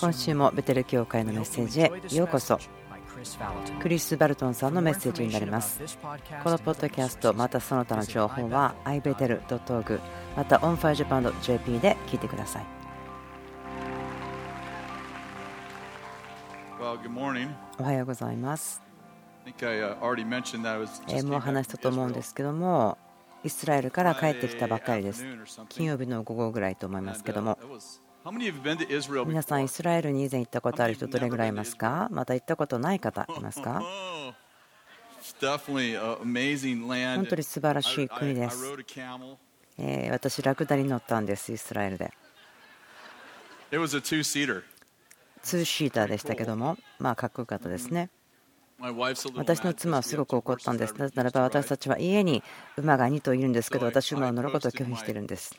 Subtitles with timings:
[0.00, 2.58] 今週もベテル教会のメッセージへようこそ。
[3.80, 5.80] クリス・バルトンさんのメッセージになります。
[6.42, 10.00] このポッドキャストまたその他の情報は ibetel.org
[10.36, 12.66] また onfirejapan.jp で聞いてください。
[17.78, 18.82] おはようございます。
[21.24, 22.98] もう話したと思うんですけども
[23.42, 25.24] イスラエルから帰ってきたばっかりです。
[25.68, 27.58] 金曜日の午後ぐらいと思いますけども
[29.26, 32.08] 皆さん、イスラエルに以前行ったことある人、どれぐらいいますか？
[32.10, 33.82] また行ったことない方、いますか？
[37.16, 38.64] 本当に素晴らしい国です。
[39.78, 42.12] え私、ラクダに乗ったんです、イスラエルで。
[45.42, 48.08] ツーシーターでしたけども、まあ、かっこよかったですね。
[49.34, 50.94] 私の妻はすごく怒ったんです。
[50.94, 52.42] なぜならば私たちは家に
[52.76, 55.54] 馬が2頭いるんですけど、私は馬を乗ることを拒否しているんです。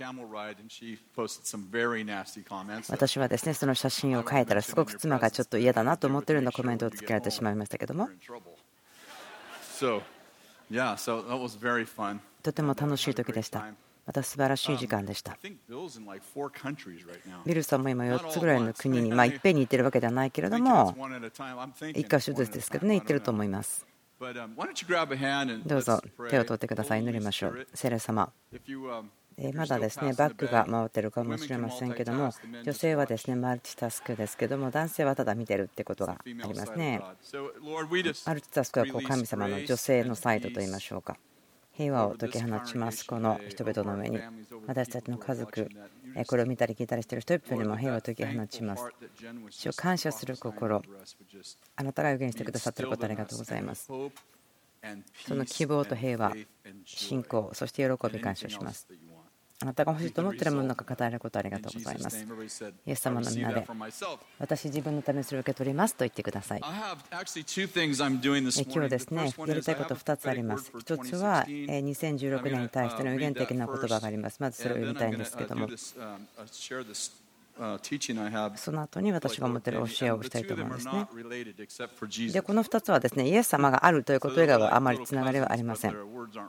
[2.90, 8.10] 私はですねその写真を変えたら、すごく妻がちょっと嫌だなと思っているようなコメントをつけられてしまいましたけども。
[12.44, 13.66] とても楽しい時でした。
[14.06, 15.38] また素晴らしい時間でした。
[17.46, 23.86] ビルさんも今4つぐらいの国に、 まあ、いっぺんに行ってるわけではないけれども、1箇所ずつですけどね、行ってると思います。
[25.66, 27.68] どうぞ手を取ってください、祈りましょう。
[27.74, 28.32] 聖霊様。
[29.54, 32.32] まだですねバックが回ってるかもしれませんけども
[32.64, 37.02] 女性はですねマルチタスクですけども男性はただ見てるってことがありますね
[38.26, 41.18] マルチタスクはこう神様の女性のサイドと言いましょうか
[41.78, 44.20] 平和を解き放ちます、この人々の上に。
[44.66, 45.70] 私たちの家族、
[46.28, 48.86] これを見たり聞いたりしている人々にも平和を解き放ちます。
[49.50, 50.82] 主を感謝する心、
[51.76, 53.90] あなたが予言してくださっていることありがとうございます。
[55.28, 56.34] その希望と平和、
[56.86, 58.88] 信仰、そして喜び感謝します。
[59.62, 62.26] あなたが欲しいと思っているものの中語られることありがとうございます。
[62.86, 63.66] イエス様の皆で、
[64.38, 66.60] 私自分のためにそれを受け取りますと言ってください。
[66.60, 66.74] 今
[68.84, 70.72] 日ですね、やりたいこと2つあります。
[70.74, 74.42] 1つは2016年に対しての予言的な言葉があります。
[74.42, 75.70] まずそれを読みたいんですけども。
[78.58, 81.08] その後に私が持っている教えをしたいと思うんですね。
[82.34, 85.96] で、この2つはですね、イエス様があるということ以外はあまりつながりはありません。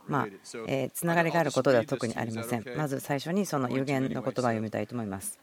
[0.07, 0.27] まあ、
[0.67, 2.63] えつながりがあることでは特にありません。
[2.75, 5.39] まず最初にその予言の言葉を読みたいと思います。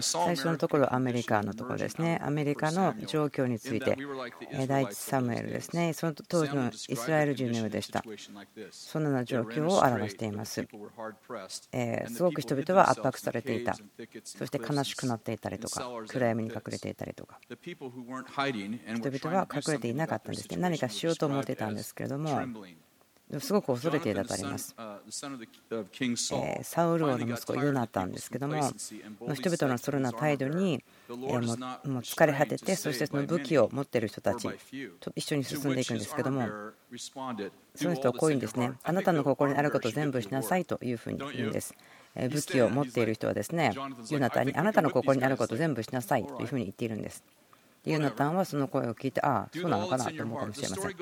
[0.00, 2.20] 最初のところはアメリカのところですね。
[2.24, 3.96] アメリカの状況について、
[4.66, 5.92] 第一サムエルですね。
[5.92, 8.02] その当時のイスラエル人のようでした。
[8.72, 10.66] そのような状況を表しています。
[11.72, 13.76] えすごく人々は圧迫されていた。
[14.24, 17.38] そして悲しくなっていたりとか、暗闇に隠れていたりとか。
[17.48, 20.56] 人々は隠れていなかったんですね。
[20.56, 22.42] 何かしようと思っていたんですけれども、
[23.40, 24.74] すごく恐れていたとあります。
[26.62, 28.70] サウル王の息子ヨナタンですけども
[29.34, 34.48] 人々のそのような態度にもう疲れ果ててそしてその武器を持っている人たち
[35.00, 36.48] と一緒に進んでいくんですけども
[37.74, 38.72] その人はこういうんですね。
[38.82, 41.74] あなたの心にあることを全部しなさいというふうに言うんです。
[42.14, 43.72] 武器を持っている人はですね
[44.10, 47.24] ヨナタンにあなたの心にあることを全部しなさいというふうに言っているんです
[47.84, 50.94] ユナタンはその声を聞いて、ああ、そうなのかなと思うかもしれません。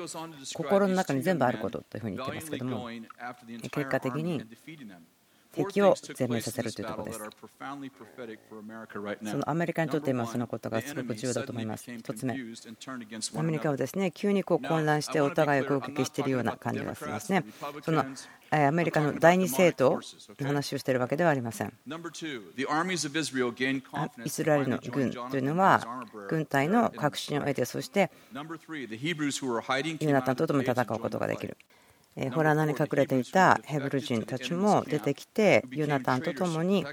[0.53, 2.89] 心の中に全部あることというふうに言ってますけども、
[3.71, 4.43] 結果的に
[5.53, 7.19] 敵を全滅させるというところです。
[9.23, 11.89] そのアメリカにとって今そのことがすごく重要だと思います。
[11.89, 17.43] 1つ目、アメリカはですね急にこう混乱してお互いを攻撃しているような感じがしますね。
[17.83, 18.05] その
[18.49, 19.99] アメリカの第二政党
[20.39, 21.73] の話をしているわけではありません。
[24.25, 28.11] イスラエルの軍というのは軍隊の確信を得てそして
[29.99, 31.57] ユナタンとともに戦うことができる。
[32.31, 36.85] ホラ穴に隠れていたヘブル人たちも出てきてユナタンと共に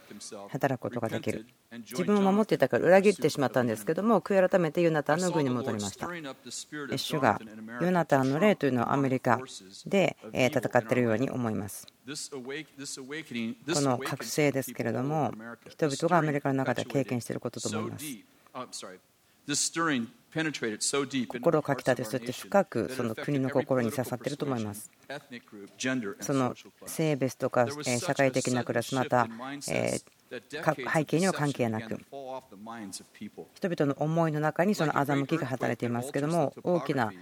[0.48, 1.46] 働くことができる。
[1.72, 6.08] 自分を守っていたから裏切ってしまったんですけども悔い改めてユナタンの軍に戻りました。
[6.96, 7.40] 主が
[7.80, 9.40] ユナタンの霊というのはアメリカ
[9.86, 11.86] で戦っているように思います。
[12.06, 12.12] こ
[13.82, 15.32] の覚醒ですけれども
[15.68, 19.09] 人々がアメリカの中で経験していることと思います。
[21.26, 24.90] 心をかきたてそして深くその国の心に刺さっていると思います。
[26.20, 26.54] その
[26.86, 27.66] 性別とか
[27.98, 29.26] 社会的なクラスまた
[30.30, 31.98] 背景には関係なく。
[33.54, 37.12] 人々の思いの中にその欺きが働いていますけども大きな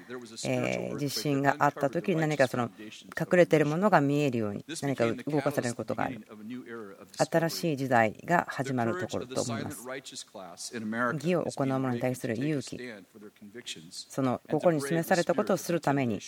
[0.98, 2.70] 地震があった時に何かその
[3.18, 6.26] 隠れているものが見えるように何か動かされることがある。
[7.30, 9.86] 新しい時代が始まるところと思います。
[11.14, 12.78] 義を行う者に対する勇気。
[13.90, 16.20] その心に示されたことをするために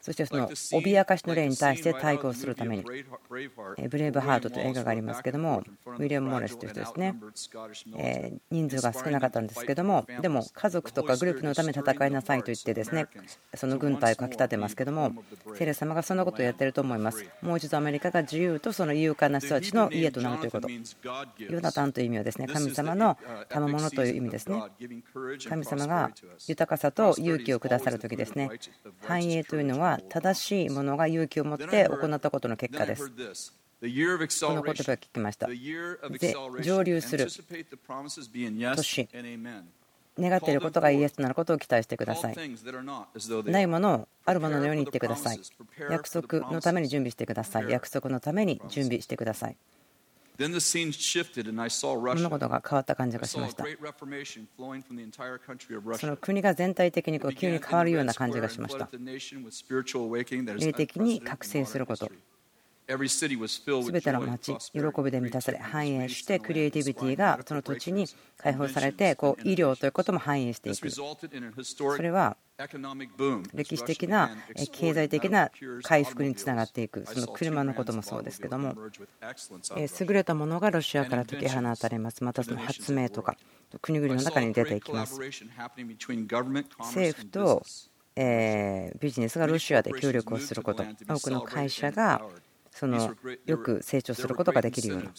[0.00, 7.16] そしてその脅かしの霊に対して対抗するために、ブレイブハートという映画がありますけども、ウィリアム・モレスという人ですね、
[8.50, 13.08] 人数が少なかったんですけども、でも家族とかグループのために戦いなさいと言ってですね、
[13.54, 15.12] その軍隊をかきたてますけども、
[15.56, 17.24] 聖霊様がそんなことをやってると思います。
[17.42, 20.68] もう一度アメリカが自由とその勇敢な人たちの家となるということ。
[21.38, 23.18] ヨナタンという意味はですね、神様の
[23.48, 24.62] 賜物という意味ですね。
[25.48, 26.10] 神様が
[26.46, 28.50] 豊かさと勇気をくださる時ですね。
[29.02, 33.02] 繁栄というのは正しいものが勇気を持って行ったことの結果です。
[33.02, 33.08] こ
[33.82, 35.46] の言葉を聞きました。
[35.46, 35.56] で、
[36.62, 37.26] 上流する
[38.76, 39.08] 年。
[40.18, 42.36] 願っていることがイエスとなることを期待してください。
[42.36, 45.40] ないものをあるもののように言ってください。
[45.90, 47.70] 約束のために準備してください。
[47.70, 49.56] 約束のために準備してください。
[52.14, 53.64] 物事が変わった感じがしました。
[55.98, 58.88] その国が全体的にこう急に変わるような感じがしました。
[60.56, 62.10] 霊的に覚醒すること。
[62.88, 68.06] すべての町、喜びで満たされ、繁栄して、クリエイティビティがその土地に
[68.36, 70.90] 解放されて、こう医療ということも繁栄していく。
[70.90, 72.36] それは
[73.54, 74.30] 歴史的な
[74.72, 75.50] 経済的な
[75.82, 78.74] 回復につながっていく、その車のこともそうですけども、
[79.66, 83.36] 優れたものがロシアから解き放たれます、またその発明とか、
[83.80, 85.20] 国々の中に出ていきます。
[86.78, 87.62] 政府と
[88.16, 92.22] ビジネスがロシアで協力をすること、多くの会社が
[92.70, 93.16] その
[93.46, 95.12] よく成長することができるような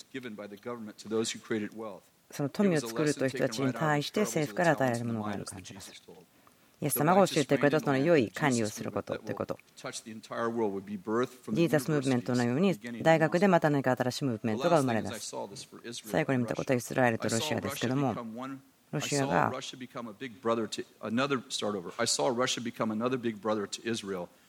[2.31, 5.97] その富を作るという人たちに対して政府から与えられるものがある感じがする。
[6.81, 9.59] イエス様が教えてくれたその良い管理をすることということ。
[9.75, 15.35] ジーザスムーブメントのように大学でまた何か新しいムーブメントが生まれます。
[16.05, 18.15] 最後に見たことはイスラエルとロシアですけども、
[18.91, 19.53] ロシアが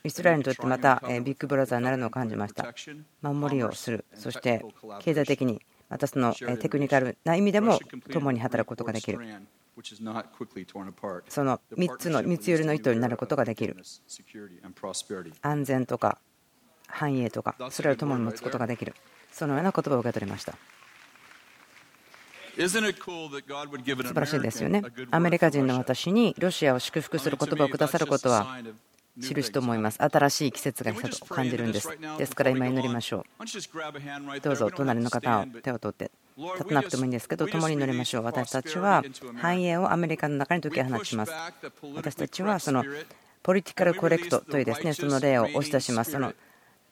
[0.05, 2.75] イスラエルにとってまたビッグブラザーになるのを感じました。
[3.21, 4.65] 守りをする、そして
[5.01, 7.79] 経済的に、またそのテクニカルな意味でも
[8.11, 9.19] 共に働くことができる。
[11.29, 13.77] その3つの三つ寄りの糸になることができる。
[15.43, 16.19] 安全とか
[16.87, 18.95] 繁栄とか、それを共に持つことができる。
[19.31, 20.55] そのような言葉を受け取りました。
[22.57, 24.83] 素晴らしいですよね。
[25.11, 28.59] アメリカ人の私にロシアを祝福する言葉をくださることは
[29.19, 30.03] 印と思います。
[30.03, 31.89] 新しい季節が来たと感じるんです。
[32.19, 34.41] ですから今祈りましょう。
[34.43, 38.25] どうぞ隣の方を手を取って立たなくてもいいんですけど共に祈りましょう。
[38.25, 39.03] 私たちは
[39.37, 41.33] 繁栄をアメリカの中に解き放ちます。
[41.95, 42.85] 私たちはその
[43.43, 46.13] ポリティカルコレクトというですねその例を押し出します。
[46.13, 46.33] その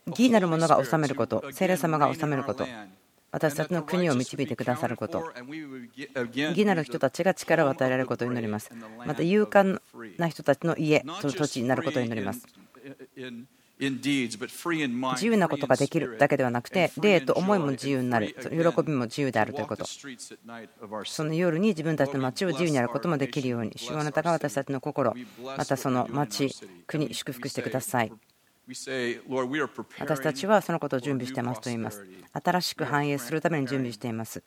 [0.07, 2.67] 義なるものが治めること、聖霊様が治めること、
[3.31, 5.31] 私たちの国を導いてくださること、
[6.25, 8.71] 義なる人たちが力を与えられることを祈ります。
[9.07, 9.81] また勇敢
[10.19, 12.47] な人たちの家、その土地になることを祈ります。
[13.81, 19.85] 自由なことができるだけではなくて、霊と思いも自由になる、喜びも自由であるということ。
[21.05, 25.15] その夜に自分たちの街を自由にやることもできるように、主あなたが私たちの心、
[25.57, 26.51] またその町、
[26.87, 28.13] 国、祝福してください。
[29.99, 32.07] 私たちはそのことを準備していますと言います。
[32.33, 34.45] 新しく繁栄するために準備しています。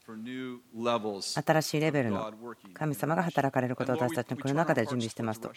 [1.36, 2.32] 新しいレベルの
[2.74, 5.52] 神様が働かれることを私たちの国の中で準備していますと。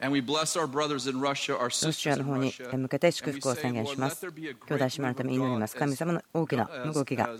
[0.00, 4.26] ロシアの方に向けて祝福を宣言します。
[4.26, 5.74] 兄弟姉妹のために祈ります。
[5.74, 7.30] 神様の大きな動きが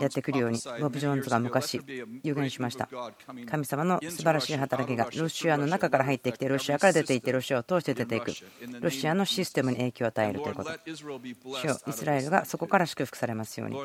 [0.00, 1.80] やってくるようにボブ・ジョーンズが昔
[2.22, 2.88] 予言しました。
[3.46, 8.32] 神様の素晴らしい働きがロシアの中から入ってきてロシアから出ていってロシアを通して出ていく。
[8.80, 10.70] ロシアのシステムに影響を与えるということ。
[10.70, 13.76] 主よイスラエルがそこから祝福されますように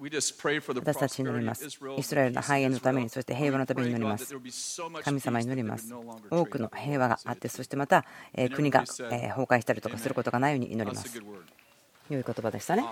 [0.00, 1.66] 私たちに祈ります。
[1.98, 4.34] イスラエルの繁栄のために、そして平和のために祈ります。
[5.04, 5.92] 神様に祈ります。
[6.30, 8.06] 多くの平和があって、そしてまた
[8.54, 11.20] 国が崩壊したりとかすることがないように祈ります。
[12.08, 12.84] 良い言葉でしたね。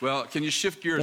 [0.00, 0.06] で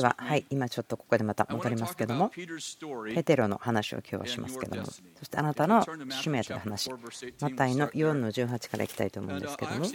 [0.01, 6.91] は、はい、今ちょっとここでまた戻りますけども、ペテロの話を今日はしますけども、そしてあなたの使命という話、
[7.39, 9.86] マタイの4の18からいきたいと思うんですけども、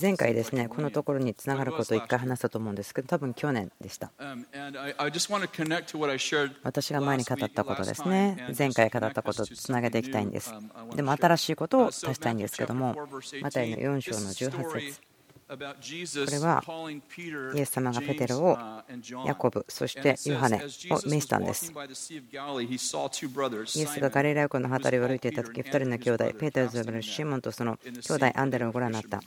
[0.00, 4.10] 前回ですね、このところにつながることを1回話したと思うんですけど、多分去年でした。
[6.62, 10.52] 私が前に語ったことですね、前回語ったことをつなげていきたいんです。
[10.96, 12.96] でも新しいことを足したいんですけども、
[13.42, 15.00] マタイの4章の18節。
[15.27, 15.27] こ
[16.26, 16.62] れは
[17.54, 18.58] イエス様がペテロを
[19.26, 20.60] ヤコブそしてヨハネを
[21.06, 21.72] 召したんです。
[21.72, 29.20] イエスがガリラヤ湖の辺りを歩いていた時2人の兄弟ペテロと呼ばれるシモンとその兄弟アンデルをご覧になった。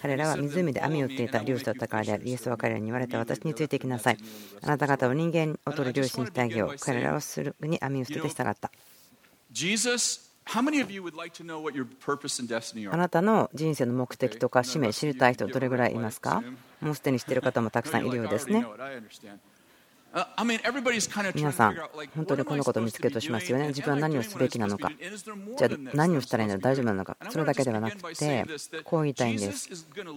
[0.00, 4.18] 彼らは湖で網を打っていた漁師だったからであるイエスは彼らに言われた私についてきなさい。
[4.62, 8.70] あなた方を人間を取る漁師にしてあげよう彼らはすぐに網を捨てて従った
[12.90, 16.42] あなたの人生の目的とか使命知りたい人どれぐらいいますか？
[16.80, 18.66] もうすでに知っている方もたくさんいるようですね。
[21.34, 21.76] 皆さん、
[22.16, 23.68] 本当にこのことを見つけとしますよね。
[23.68, 24.90] 自分は何をすべきなのか。
[25.58, 27.18] じゃあ何をしたらいいのか大丈夫なのか。
[27.28, 28.46] それだけではなくて、
[28.84, 29.68] こう言いたいんです。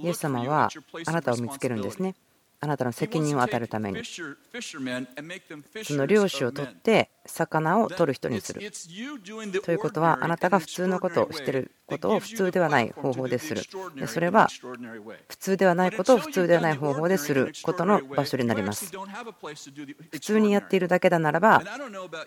[0.01, 0.69] イエス様は
[1.05, 2.15] あなたを見つけるんですね。
[2.63, 8.62] あなたの責任を与えるためにその漁師を取って魚を取る人にする。
[9.62, 13.63] ということはあなたが普通のことをしていることを普通ではない方法でする。
[14.08, 14.48] それは
[15.27, 18.91] 普通ではないことを普通ではない方法ですることの場所になります。
[20.12, 21.63] 普通にやっているだけだならば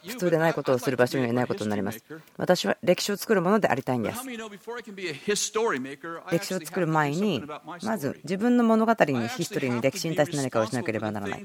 [0.05, 2.05] 普通でないことをする場所にはいないことになります。
[2.37, 4.21] 私は歴史を作るものでありたいんです。
[6.33, 7.45] 歴史を作る前に
[7.83, 11.43] まず自分の物語にヒストリーに歴史に対して何かをしなければならない。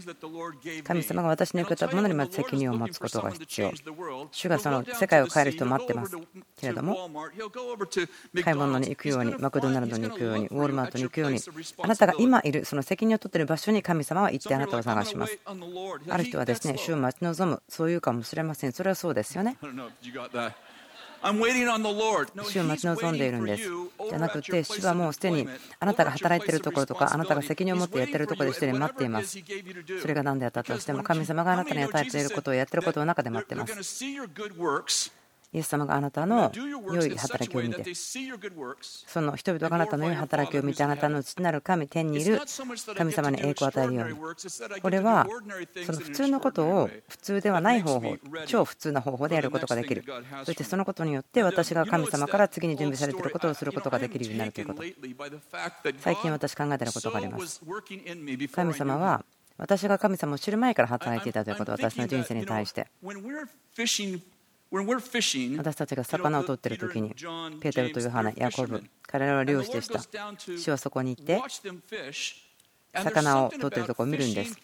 [0.84, 3.72] 神様が私の言ったものにまず責任を持つことが必要。
[4.32, 6.18] 主がその世界を変える人を待ってます
[6.60, 7.10] けれども
[8.44, 11.40] 買い物に行くようにマクドナルドに行くようにウォールマートに行くように
[11.82, 15.38] あなたが今いるその責任を取っている場所に神様は行ってあなたを探します。
[16.10, 17.62] ある人はですね主を待ち望む。
[17.68, 18.72] そういうかもしれません。
[18.72, 19.58] それはそうですよね。
[22.44, 23.64] 主を待ち望んでいるんです。
[24.10, 25.48] じゃなくて、主はもうすでに
[25.80, 29.38] あなたが働いているところとか、あなたが責任を持ってやっているところで一人待っています。
[30.02, 34.04] それが何であったとしても、神様があなたに与えていることをやっていることの中で待っています。
[35.52, 42.40] イエス様があなたの良い働きを見て、その人々があなたの良い働きを見て、あなたの父なる神、天にいる
[42.96, 44.82] 神様に栄光を与えるように。
[44.82, 45.28] これは、
[45.86, 48.16] その普通のことを普通ではない方法、
[48.46, 50.04] 超普通な方法でやることができる。
[50.46, 54.84] そしてそのことによって、私が神様から次に準備されていることをすることができるようになるということ。
[55.98, 57.62] 最近私考えていることがあります。
[58.54, 59.26] 神様は
[59.58, 62.88] 私が神様を知る前から働いていたということ、私の人生に対して。
[64.72, 67.16] 私たちが魚を取っている時に
[67.60, 70.00] ペテロとヨハネヤコブ彼らは漁師でした。
[70.58, 71.42] 主はそこに行って
[72.94, 74.60] 魚を取っているところを見るんです。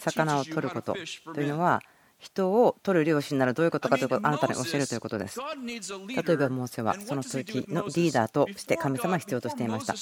[0.00, 0.94] 魚を取ること。
[1.34, 1.82] というのは
[2.20, 5.38] 人を取る漁師になるどういうことかということをあなたに教えるということです。
[5.38, 9.94] 例えばモーセはその時のリーダーとして神様を必要としていました。
[9.94, 9.98] で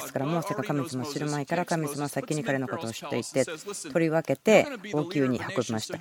[0.00, 3.44] すからモーセが神様を知る前から神様は先に彼のことを知っていて
[3.92, 5.98] 取り分けて王宮に運びました。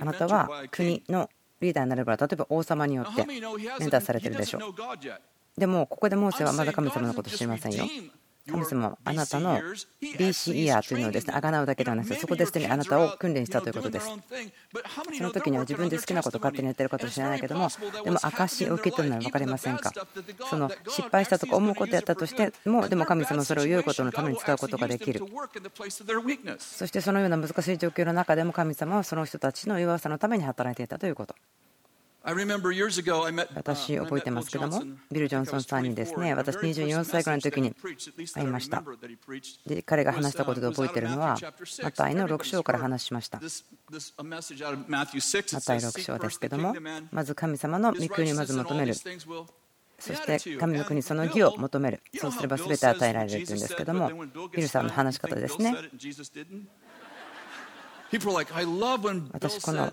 [0.00, 1.30] あなたは国の
[1.62, 3.40] リーダーになれば例えば王様によってメン
[3.90, 4.62] ターされてるでしょう。
[5.58, 7.84] でもここでモーセはまだ神様のこと知りませんよ
[8.50, 9.60] 神様はあなたの
[10.00, 14.08] BC イヤーというのをですね、あがなうだけではなくて、そこですでにあなたを訓練したということです。
[15.16, 17.68] その時には自分で好きなことを勝手にやってるかもしれないけども、
[18.02, 19.92] でも証を受け取るなら分かりませんか？
[20.50, 25.22] その失敗したとか思うことやったとしても、でも神様それを良いことのために使うことができる。
[26.58, 31.36] そしてそのような難しい状況の中でも神様はその人たちの弱さのために働いていたということ。
[32.24, 37.74] 私、覚えてますけども、ビル・ジョンソンさんにですね、私24歳ぐらいの時に
[38.34, 38.82] 会いました。
[39.66, 41.36] で、彼が話したことで覚えているのは、
[41.82, 43.40] マタイの6章から話しました。
[43.40, 46.76] マタイ6章ですけども、
[47.10, 48.94] まず神様の御国をまず求める。
[48.94, 52.00] そして神の国その義を求める。
[52.16, 54.10] そうすれば全て与えられるというんですけども、
[54.54, 55.74] ビルさんの話し方ですね。
[59.32, 59.90] 私、この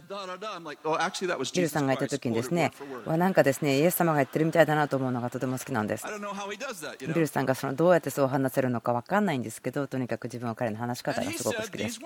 [1.54, 2.72] ビルさんがいた時にですね、
[3.06, 6.06] なんかですね、イエス様が言ってるみたいだなと思うのがとても好きなんです。
[7.00, 12.00] ビルさんがそのどうやってそう話せるのか分かんないんですけど、とにかく自分は彼の話し方がすごく好きです。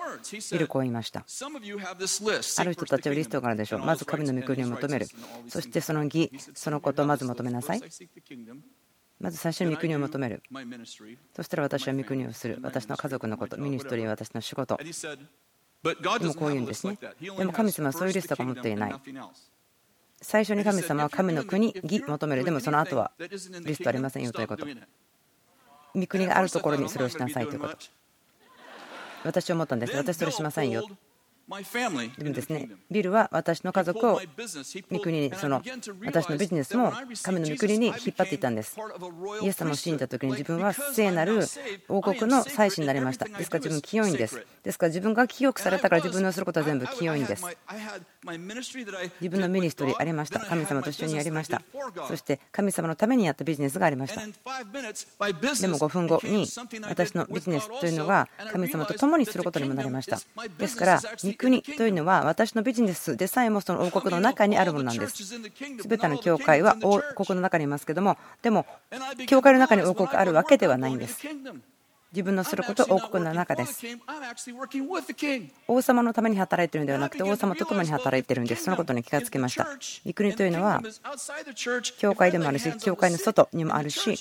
[0.52, 1.20] ビルこう言いました。
[1.20, 3.80] ある人たちはリストがあるでしょう。
[3.80, 5.06] まず神の御国を求める。
[5.48, 7.82] そしてその義、そのことをまず求めなさい。
[9.20, 10.42] まず最初に御国を求める。
[11.34, 12.58] そしたら私は御国をする。
[12.62, 14.78] 私の家族のこと、ミニストリー、私の仕事。
[15.84, 16.98] でもこういうんですね。
[17.20, 18.94] でも神様はそういうリストが持っていない。
[20.22, 22.44] 最初に神様は神の国、義求める。
[22.44, 24.66] でもその後はリストありませんよということ。
[25.94, 27.76] 御国があるところにそれをしなさいということ。
[29.24, 29.94] 私は思ったんです。
[29.94, 30.84] 私それしませんよ。
[32.16, 34.20] でもですね、ビルは私の家族を
[34.90, 35.62] 御国に、その
[36.06, 38.76] 私のビジネスも神の御国に引っ張っていったんです。
[39.42, 41.40] イエス様を信じた時に自分は聖なる
[41.88, 43.26] 王国の祭司になりました。
[43.26, 44.46] ですから自分清いんです。
[44.62, 47.44] ですから自分が清くされたから自分のすることは全部清いんです。
[49.20, 50.40] 自分のミニストリーありました。
[50.40, 51.62] 神様と一緒にやりました。
[52.08, 54.20] そして神様のためにやったビジネスがありました。
[54.20, 56.46] でも5分後に
[56.88, 60.18] 私のビジネスというのが神様と共にすることにもなりました。
[60.58, 61.00] ですから、
[61.36, 65.24] 国というのは私のビジネスでさえもその王国の中にあるものなんです。
[65.24, 68.66] すべての教会は王国の中にいますけども、でも、
[69.26, 71.20] 教会の中に王国があるわけではないんです。
[72.14, 73.84] 自分のすること王国の中です。
[75.66, 78.62] 王様のために働いているのではなくて王様と共に働いているんです。
[78.64, 79.66] そのことに気がつきました。
[80.06, 80.80] 御国というのは
[81.98, 84.16] 教会でもあるし教会の外にもあるし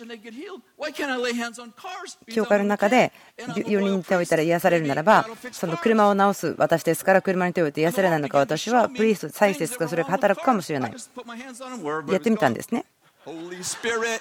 [2.33, 10.93] 教会の中で4人に手を置いたら癒されるならばその車を直す私ですから車に手を置いて癒されないのか私はプリースト再生かそれが働くかもしれない。
[12.09, 12.85] やってみたんですね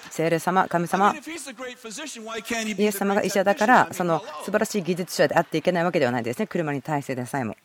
[0.09, 1.17] 聖霊様、神様、イ
[2.85, 7.57] エス様が医者だから、その素晴らしい技術者であっていけないわけではないですね、車に対してでさえも。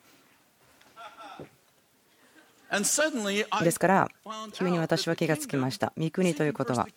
[3.63, 4.09] ですから、
[4.53, 5.93] 急に私は気がつきました。
[5.97, 6.89] 御国ということは、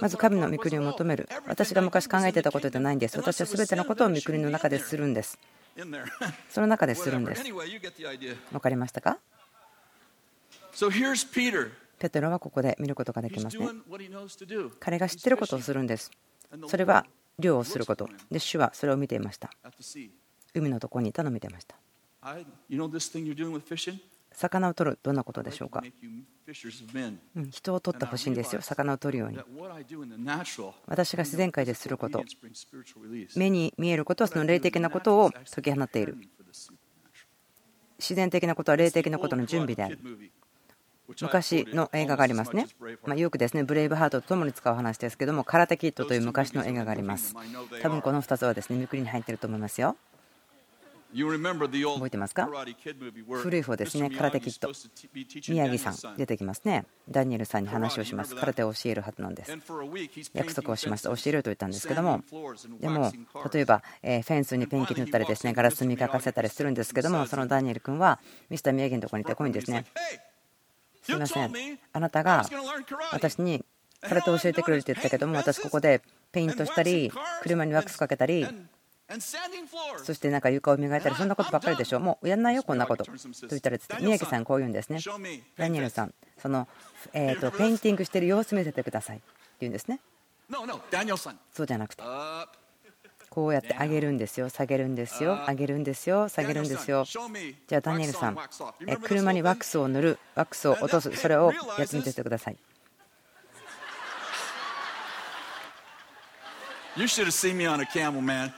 [0.00, 1.28] まず神の御国を求める。
[1.46, 3.16] 私が昔考えていたことじゃないんです。
[3.16, 5.38] 私は全てのことを御国の中でするんです。
[6.50, 7.42] その中でするんです。
[7.42, 9.18] 分かりましたか？
[11.98, 13.66] ペテロはここで見ることができますね。
[14.80, 16.10] 彼が知ってることをするんです。
[16.66, 17.06] それは
[17.38, 18.08] 漁をすること。
[18.30, 19.50] で、主はそれを見ていました。
[20.54, 21.76] 海のところにいたのを見ていました。
[24.32, 25.82] 魚を取る、どんなことでしょうか。
[27.50, 29.38] 人を取ってほしいんですよ、魚を取るように。
[30.86, 32.24] 私が自然界ですること、
[33.36, 36.16] 目に見えることはその霊的なことを解き放っている。
[37.98, 39.98] 自然的なことは霊的なことの準備である。
[41.20, 42.66] 昔の映画がありますね。
[43.04, 47.34] まよくですね、ブレイブハートと共に使う話ですけども、空手キットという昔の映画があります。
[47.82, 49.96] 多分この2つはですね、ミクリに入っていると思いますよ。
[51.10, 52.46] 覚えてますか？
[53.30, 54.70] 古い方ですね、空手キット。
[55.50, 56.84] 宮城さん、出てきますね。
[57.08, 58.36] ダニエルさんに話をします。
[58.36, 59.50] 空手を教えるはずなんです。
[60.34, 61.08] 約束をしました。
[61.08, 62.22] 教えると言ったんですけども、
[62.78, 63.10] でも、
[63.50, 69.86] 例えば、フェンスにペンキ塗ったりですね、ガラス磨かせたりするんですけども、そのダニエル君は、ミスター宮城のところにいて、こういうんですね。
[71.08, 72.44] すみません、あなたが
[73.12, 73.64] 私に
[74.02, 77.10] 空手を教えてくれるって言ったけども、私ここでペイントしたり、
[77.42, 78.46] 車にワックスかけたり、
[80.04, 82.00] そしてなんか床を磨いたり、そんなことばっかりでしょ。
[82.00, 83.04] もうやんないよ、こんなこと。
[83.04, 83.10] と
[83.48, 84.98] 言ったら、宮城さん、こう言うんですね。
[85.56, 86.68] ダニエルさん、その、
[87.14, 89.26] えー、とペインティングしてる様子見せてくださいって
[89.60, 90.00] 言うんですね。
[91.52, 92.02] そうじゃなくて。
[93.30, 97.04] こうやって上げるんですよ、下げるんですよ、上げるんですよ、下げるんですよ。
[97.04, 98.38] じゃあ、ダニエルさん、
[99.02, 102.56] 車にワックスを塗る、ワックスを落とす、それをやってみてください。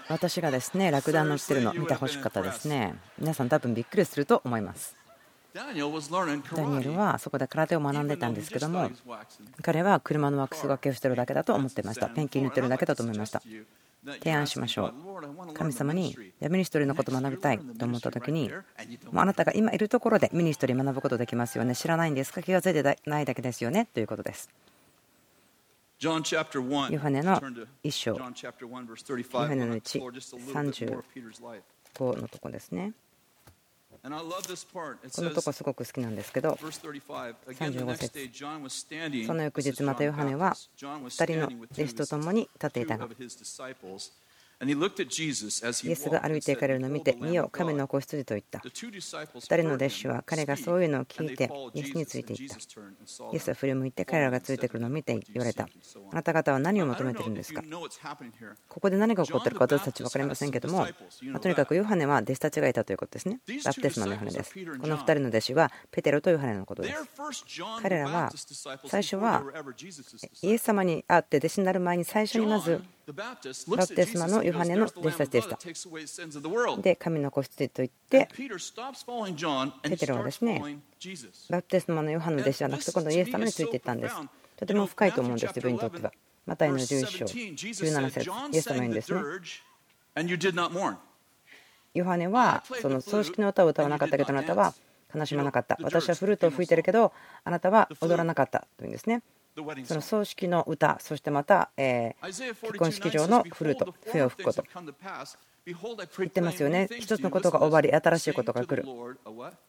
[0.08, 2.94] 私がですね、ラクダに乗ってるの見てほしかったですね。
[3.18, 4.96] 皆さん多分びっくりすると思います。
[5.52, 8.90] ダニエルはそこで空手を学んでたんですけども、
[9.62, 12.08] 彼は車のワックスがけをしてるだけだと思ってました。
[12.08, 13.42] ペンキ塗ってるだけだと思いました。
[14.04, 14.94] 提案しましょう。
[15.54, 21.76] 神様にミニストリーのことを学びたいと思った時に、もうあなたが今いるところでミニストリー学ぶことできますよね。
[21.76, 22.42] 知らないんですか？
[22.42, 23.86] 気が付いてないだけですよね？
[23.92, 24.48] ということです。
[26.02, 26.20] ヨハ
[27.10, 27.38] ネの
[27.84, 30.00] 1章、ヨハネの1、
[31.98, 32.94] 35のとこですね。
[34.02, 36.58] このとこすごく好きなんですけど、
[37.46, 39.26] 35節。
[39.26, 42.96] その翌日、またヨハネは2人の弟子と共に立っていた。
[42.96, 43.06] が、
[44.62, 48.58] イエスが歩いていかれるのを見て、見よ、神の子羊と言った。
[48.58, 52.56] 2人の弟子は彼がそういうのを聞いて、イエスについていった。
[52.56, 52.58] イ
[53.36, 55.64] エスは振り向いて彼らがついてくるのを見て言われた。
[55.64, 57.62] あなた方は何を求めているんですか？
[58.68, 60.86] ここで何が起こっているか私たち分かりませんけども、
[61.32, 63.40] まとにかくヨハネは弟子たちがいたということですね。
[63.64, 64.52] バプテスマのヨハネです。
[64.52, 66.96] この2人の弟子はペテロとヨハネのことです。
[67.82, 68.30] 彼らは
[68.86, 69.42] 最初は
[70.42, 73.36] イエス様に会って弟子になる前に最初にまずバ
[73.86, 75.58] プテスマのヨハネの弟子たちでした。
[76.82, 78.28] で、神の子羊と言って、
[79.82, 80.80] ペテロはですね、
[81.48, 84.14] バプテスマのヨハネの弟子じゃなくて、今度イエス様についていったんです。
[84.56, 86.12] とても深いと思うんです、自分にとっては。
[86.46, 89.20] マタイの11章、17節イエス様言うんですね。
[91.94, 94.74] ヨハネはその葬式の歌を歌わなかったけど、あなたは
[95.14, 95.78] 悲しまなかった。
[95.82, 97.12] 私はフルートを吹いてるけど、
[97.44, 99.22] あなたは踊らなかったというんですね。
[99.84, 104.64] その葬式の歌、そしてまた、え結婚式場のフルート、笛を吹くこと。
[106.18, 106.88] 言ってますよね。
[106.98, 108.84] 一つのことが終わり、新しいことが来る。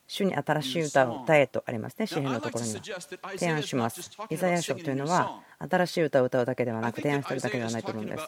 [0.07, 2.81] 主に新しい歌を歌えとありますね、詩篇のところには。
[3.37, 4.11] 提案します。
[4.29, 8.23] イザヤ書というのは、新しい歌を歌うだけではなく、提案しているだけではないと思うんです。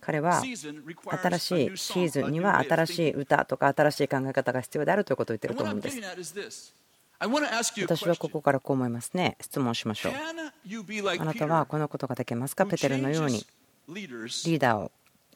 [0.00, 6.83] 彼は、新しいシーズンには新しい歌とか新しい考え方が必要であるということを言っていると思うんです。
[7.26, 9.36] 私はここからこう思いますね。
[9.40, 10.12] 質問しましょう。
[10.12, 12.66] あなたはこのことができますか？
[12.66, 13.44] ペテルのように
[13.88, 14.92] リーダーを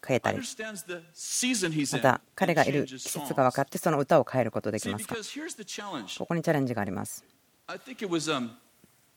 [0.06, 5.16] 変えたり、また彼がいる季節が分かってその歌を変えることできますか？
[5.16, 7.24] ここにチャレンジがあります。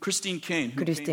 [0.02, 0.40] クリスティン・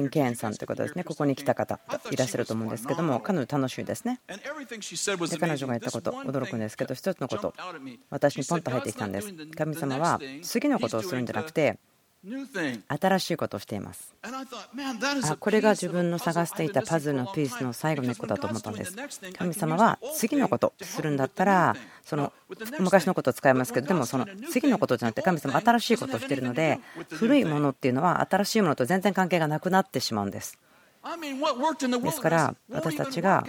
[0.09, 1.79] ケーンさんということですね、ここに来た方
[2.11, 4.21] いらっしゃると思うんですけども、彼女楽しいですね。
[4.27, 4.39] で
[5.39, 7.55] 彼女が言ったこと、驚くんですけど、一つのこと、
[8.09, 9.35] 私にポンと入ってきたんです。
[9.55, 11.79] 神様は次のことをするんじゃなくて、
[12.89, 14.15] 新しいことをしています。
[14.23, 18.97] あこれが自分の探していたパズルのピースの最後の一個だと思ったんです。
[19.37, 22.33] 神様は次のことするんだったらその
[22.79, 30.59] 昔のことを使いますけどでもその次のことじゃなくて神様新しいことをしているので古いものっていうのは新しいものと全然関係がなくなってしまうんです。
[32.01, 33.45] ですから私たちが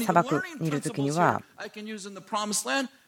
[0.00, 1.42] 砂漠にいる時には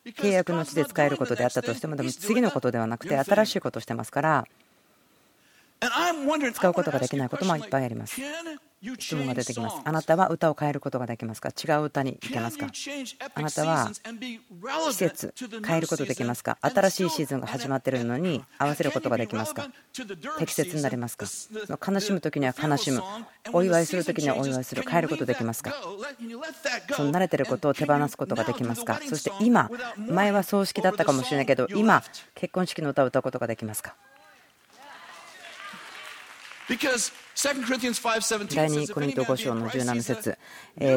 [0.04, 4.44] 契約の地で使えることであったとしてもでも次のことではなくて新しいことをしてますから
[6.52, 8.20] 使うことができないこともいっぱいあります。
[8.98, 9.76] 質問が出てきます。
[9.82, 11.48] あなたは歌を変えることができますか？
[11.48, 12.66] 違う歌にいけますか？
[13.34, 15.32] あなたは季節
[15.66, 16.58] 変えることできますか？
[16.60, 19.68] 新しいシーズンが始まっているのに合わせることができますか？
[20.38, 21.24] 適切になりますか？
[21.90, 23.02] 悲しむ時には悲しむ。
[23.54, 24.82] お祝いする時にはお祝いする。
[24.82, 25.72] 変えることできますか？
[26.94, 29.00] その慣れてることを手放すことができますか？
[29.08, 32.02] そして今前は葬式だったかもしれないけど今
[32.34, 33.94] 結婚式の歌を歌うことができますか？
[36.68, 40.38] Because 第2コリント5章の17節。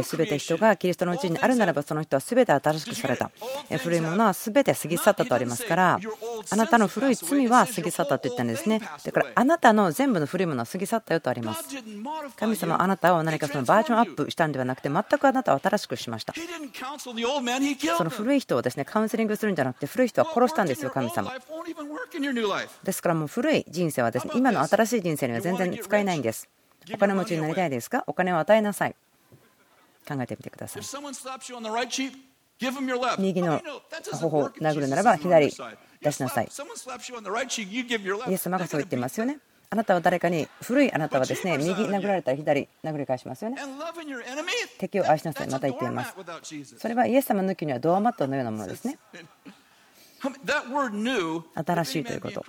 [0.04, 3.32] すべて人がキリストのうちにあるならばその人はすべて新しくされた。
[3.80, 6.00] 古いものはすべて過ぎ去ったとありますから
[6.50, 8.82] あなたの古い罪は過ぎ去ったと言ったんですね。
[9.04, 11.64] だからあなたの全部の古いものは過ぎ去ったよとあります。
[12.36, 16.34] 神様はあなたを何かそのバージョンアップしたんではなくて全くあなたを新しくしました。
[17.98, 21.34] その古い人をですねカウンセリングするんじゃなくて古い人は殺したんですよ神様。
[22.84, 26.50] ですからもう古い人生はですね今の新しい人生には全然使えないんですです。
[26.94, 28.04] お金持ちになりたいですか？
[28.06, 28.96] お金を与えなさい。
[30.08, 30.84] 考えてみてください。
[33.20, 33.62] 右の
[34.14, 35.50] 頬を殴るならば左
[36.02, 36.46] 出しなさい。
[36.46, 36.48] イ
[38.34, 39.40] エス様がそう言っていますよね。
[39.70, 43.58] あなたは誰かに古いあなたはですね右殴られたら左殴り返しますよね。
[44.80, 45.50] 敵を愛しなさい。
[45.50, 46.16] また言っています。
[46.78, 48.98] それはイエス様抜きにはドアマットのようなものですね
[50.20, 52.46] 新しいということ。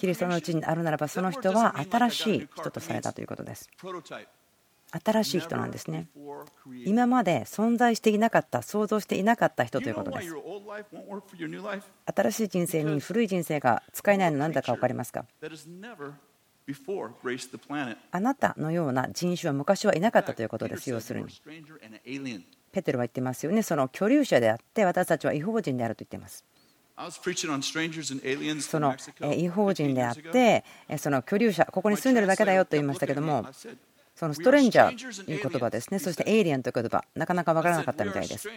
[0.00, 3.68] キリストのうちにあるならば、その人は新しい人とされたということです。
[5.04, 6.08] 新しい人なんですね。
[6.84, 10.32] 今まで存在していなかった、想像していなかった人ということです。
[12.14, 15.24] 新しい人生に古い人生が使えないのなんだか分かりますか？
[18.10, 21.28] あなたのような人種は昔はいなかったということです、要するに。
[22.72, 26.44] ペテロは言ってますよね、その居留者であって、私たちは違法人であると言っています。
[28.62, 28.96] その
[29.34, 30.64] 違法人であって、
[30.98, 33.46] その居留者、ここに住んでるだけだよと言いましたけども、
[34.14, 38.48] そのストレンジャーという言葉ですね、そしてエイリアンという言葉、なかなか分からなかったみたいです。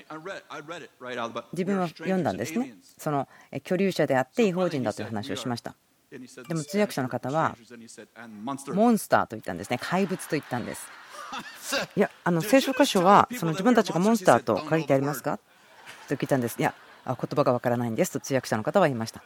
[1.51, 3.27] 自分は読んだんですね、その
[3.63, 5.75] 居留者であって違法人だという話をしました。
[6.09, 7.57] でも通訳者の方は、
[8.73, 10.87] モンスターと言ったんですね、怪物と言ったんです。
[11.95, 15.39] いや、あの聖書箇所はその自分たちがモンスターと書いてありますか？
[16.07, 16.55] と聞いたんです。
[16.57, 16.73] いや、
[17.15, 19.23] 言葉がわからないんですと通訳者の方は言いました。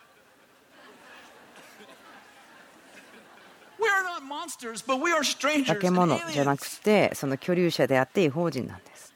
[5.65, 9.13] 化け物じゃなくてその居留者であって違法人なんです。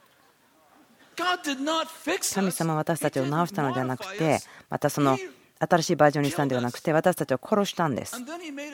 [2.33, 5.17] 神様は私たちを治したのではなくてまたその
[5.59, 8.15] 新しいバージョンにしたんではなくて私たちを殺したんです。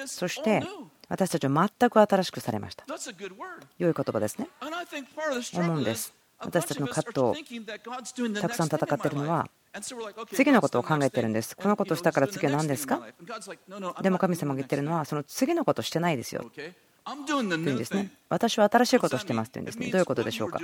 [0.08, 0.62] そして
[1.08, 2.86] 私たちは全く新しくされました。
[3.78, 4.50] 良い言葉ですね。
[5.56, 6.14] 思うんです。
[6.40, 9.48] 私たちの葛藤をたくさん戦っているのは
[10.32, 11.56] 次のことを考えてるんです。
[11.58, 13.02] このことをしたから次は何ですか？
[14.02, 16.46] でも神様が言ってるのはその次のことしてないですよ。
[17.28, 18.12] というんですね。
[18.30, 19.90] 私は新しいことをしてますというんですね。
[19.90, 20.60] どういうことでしょうか？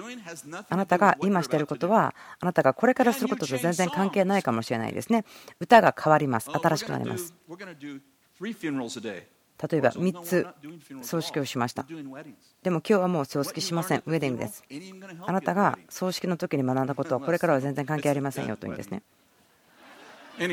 [0.70, 5.26] あなたが今していることはあなたがこれからすることと全然関係ないかもしれないですね。
[5.60, 6.50] 歌が変わります。
[6.52, 7.34] 新しくなります。
[9.62, 10.48] 例えば3つ
[11.02, 11.86] 葬式をしました。
[12.64, 14.04] でも今日はもう葬式しません。
[14.06, 14.64] ウェディングです。
[15.26, 19.04] あなたが葬式の時に学んだことはこれからは全然関係ありませんよというんですね。
[20.38, 20.48] ペ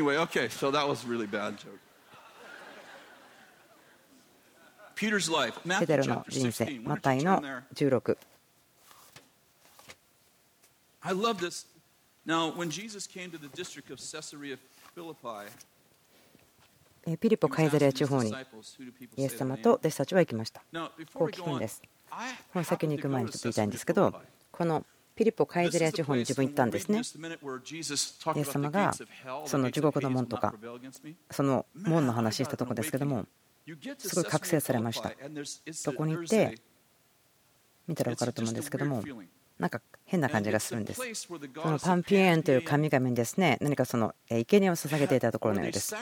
[5.87, 7.41] テロの人生、マタイの
[7.75, 8.17] 16。
[11.03, 11.67] I love this.
[12.27, 14.57] Now, when Jesus came to the district of Caesarea
[14.97, 15.47] Philippi,
[17.21, 18.35] ピリポ・カイザレア地方に
[19.17, 20.63] イエス様と弟子たちは行きました。
[21.15, 21.81] こう聞くんです。
[22.53, 24.13] この先に行く前にちょっと言いたいんですけど、
[24.51, 26.99] このピリポ・カイザレア地方に自分行ったんですね。
[26.99, 28.93] イエス様が
[29.45, 30.55] その地獄の門とか、
[31.31, 33.27] その門の話したとこですけども、
[33.99, 35.13] すごい覚醒されました。
[35.73, 36.59] そこに行って、
[37.87, 39.05] 見たら分かると思うんですけども、
[39.59, 41.01] なんか変な感じがするんです。
[41.25, 43.57] そのパンピエンという神々にですね。
[43.61, 45.95] 何かその生贄を捧げていたところのようです。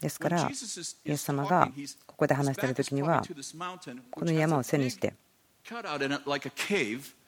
[0.00, 1.70] ですから、イエス様が
[2.06, 3.22] ここで話している時には、
[4.10, 5.14] この山を背にして、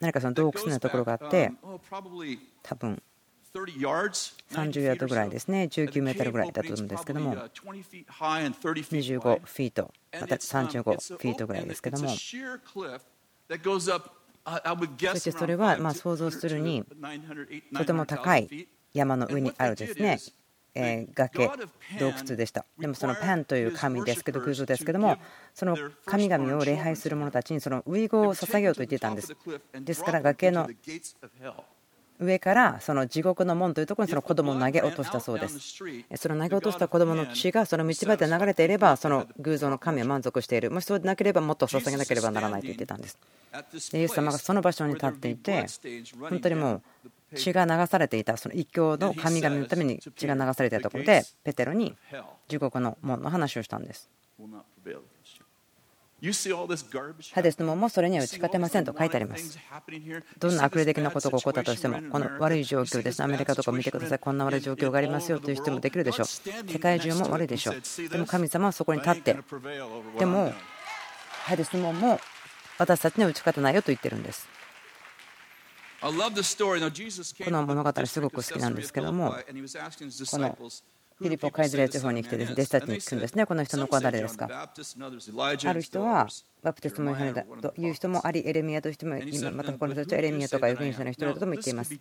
[0.00, 1.52] 何かその洞窟のようなところがあって、
[2.62, 3.02] 多分
[3.54, 12.08] 30ヤードぐらいですね、19メートルぐらいだと思うんですけども、25フィート、また35フィートぐらいですけども、
[15.12, 16.84] そしてそれはま想像するに
[17.74, 20.18] とても高い山の上にあるですね、
[20.74, 21.50] え崖、
[21.98, 22.64] 洞窟でした。
[22.78, 25.18] でもそのパンという神ですけど、偶像ですけども、
[25.54, 29.37] その神々を礼拝する者たちにその遺言を捧げようと言っていたんです。
[29.74, 30.68] ですから崖の
[32.20, 35.59] 上からその地獄の門というところにその子供を投げ落としたそうです。
[36.16, 40.70] その投げ落とした子供の血がその道端で流れていればその偶像の神は満足している。
[40.70, 43.18] もしそうでなければもっと捧げなければならないと言ってたんです。
[43.92, 45.66] でイエス様がその場所に立っていて
[46.18, 46.83] 本当にも
[47.33, 51.94] う血が流されていたその異教の神々のために血が流されていたところでペテロに
[52.48, 54.09] 地獄の門の話をしたんです。
[56.20, 59.57] ハデスの門もそれには打ち勝てませんと書いてあります。
[60.38, 63.22] どんな悪霊的なことが起こったとしても、この悪い状況です。
[63.22, 64.18] アメリカとか見てください。
[64.18, 66.26] こんな悪い状況がありますよという人もできるでしょう。
[66.26, 68.09] 世界中も悪いでしょう。
[68.09, 69.37] でも神様はそこに立って、
[70.18, 70.52] でも、
[71.44, 72.20] ハデスの門も
[72.78, 74.48] 私たちには打ち勝てないよと言ってるんです。
[76.00, 76.11] こ
[77.50, 80.57] の物語すごく好きなんですけども、この
[81.18, 83.44] フィリポ・カイズレ地方に来てです、ね、弟子たちに聞くんですね。
[83.44, 84.48] この人の子は誰ですか？
[85.64, 86.28] ある人は
[86.62, 91.92] バプテスマ・ヨハネだという人もあり、エレミアという人も今、また他の人たちはエレミアとか預言者の人だとも言っています。
[91.92, 91.98] イ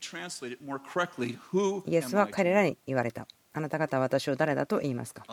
[1.95, 3.27] エスは彼らに言われた。
[3.53, 5.23] あなた方は私を誰だと言いますか、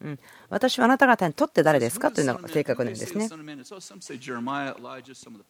[0.00, 2.10] うん、私はあなた方にとって誰ですか？
[2.10, 3.28] というのが正確なんですね。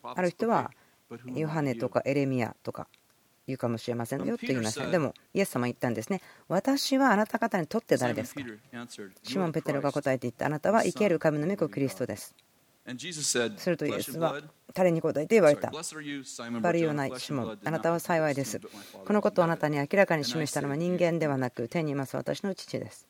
[0.02, 0.72] ある人は
[1.36, 2.88] ヨハネとかエレミアとか
[3.50, 4.86] 言うかもしれませんよと言いました。
[4.86, 6.20] でも、イエス様言ったんですね。
[6.48, 8.40] 私はあなた方にとって誰ですか？
[9.22, 10.46] シモン・ペテロが答えて言った。
[10.46, 12.34] あなたは生ける神の御子キリストです。
[13.56, 14.40] するとイエスは
[14.74, 15.70] 彼に答えて言われた。
[16.60, 18.60] バリオナイシモン、あなたは幸いです。
[19.04, 23.06] このことをあなたに明らかに示したのは人間ではなく、天にいます私の父です。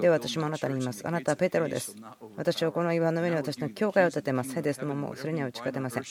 [0.00, 1.06] で、私もあなたに言います。
[1.06, 1.96] あなたはペテロです。
[2.36, 4.54] 私はこの岩の上に私の教会を建てます。
[4.54, 6.02] ヘデスのもそれには打ち勝てません。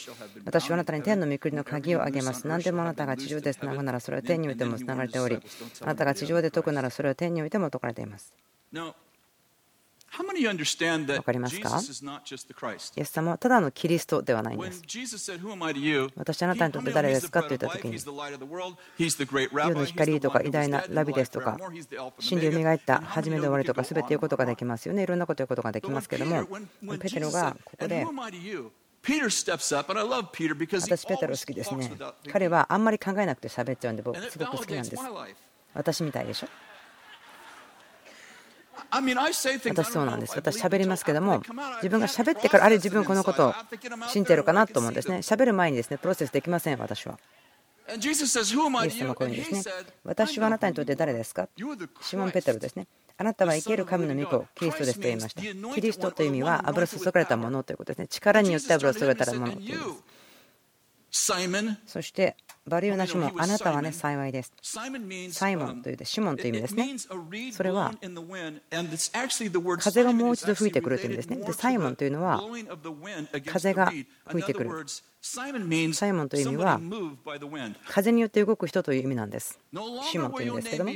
[0.45, 2.47] 私はあなたに天の御国の鍵をあげます。
[2.47, 5.37] 何でもあなたが地上でつなぐならそれは天においてもつながれており、
[5.81, 8.33] あなたが地上で解くならそれは天においても解かれています。
[10.15, 11.81] 分かりますか？
[12.95, 14.83] イエス様はただのキリストではないんです。
[16.15, 17.41] 私あなたにとって誰ですか？
[17.41, 18.13] と言ったときに、世
[19.73, 21.57] の光とか偉大なラビですとか、
[22.19, 25.01] 真理を磨いた初めで終わりとか、全て言うことができますよね。
[25.01, 26.45] いろんなこと言うことができますけども、
[26.99, 28.05] ペテロがここで、
[29.05, 29.57] 私、ペ
[31.17, 31.91] テロ好きですね。
[32.31, 35.03] 彼はあんまり考えなくて喋っちゃうんで、僕、すごく好きなんです。
[35.73, 36.47] 私みたいでしょ？
[38.91, 40.33] 私そうなんです。
[40.35, 41.41] 私喋りますけども、
[41.77, 43.53] 自分が喋ってから、あれ自分このことを
[44.07, 45.17] 信じてるかなと思うんですね。
[45.17, 47.19] 喋る前にですね、プロセスできません、私は。
[47.89, 49.63] イエス様はこういうんですね。
[50.05, 51.49] 私はあなたにとって誰ですか？
[52.01, 52.87] シモン・ペテロですね。
[53.17, 55.41] あなたは生ける神の御子、キリストですと言いました。
[55.41, 58.07] キリストという意味は油注がれたものということですね。
[58.07, 59.83] 力によって油を注がれたものという意味です。
[61.85, 64.53] そしてバリューナシモン、あなたはね、幸いです。
[64.63, 66.95] サイモンというで、シモンという意味ですね。
[67.51, 67.93] それは、
[69.79, 71.45] 風がもう一度吹いてくるという意味ですね。
[71.45, 72.41] で、サイモンというのは、
[73.45, 73.91] 風が
[74.29, 74.71] 吹いてくる。
[75.21, 76.79] サイモンという意味は、
[77.89, 79.59] 風によって動く人という意味なんです。
[80.09, 80.91] シモンという意味ですけども。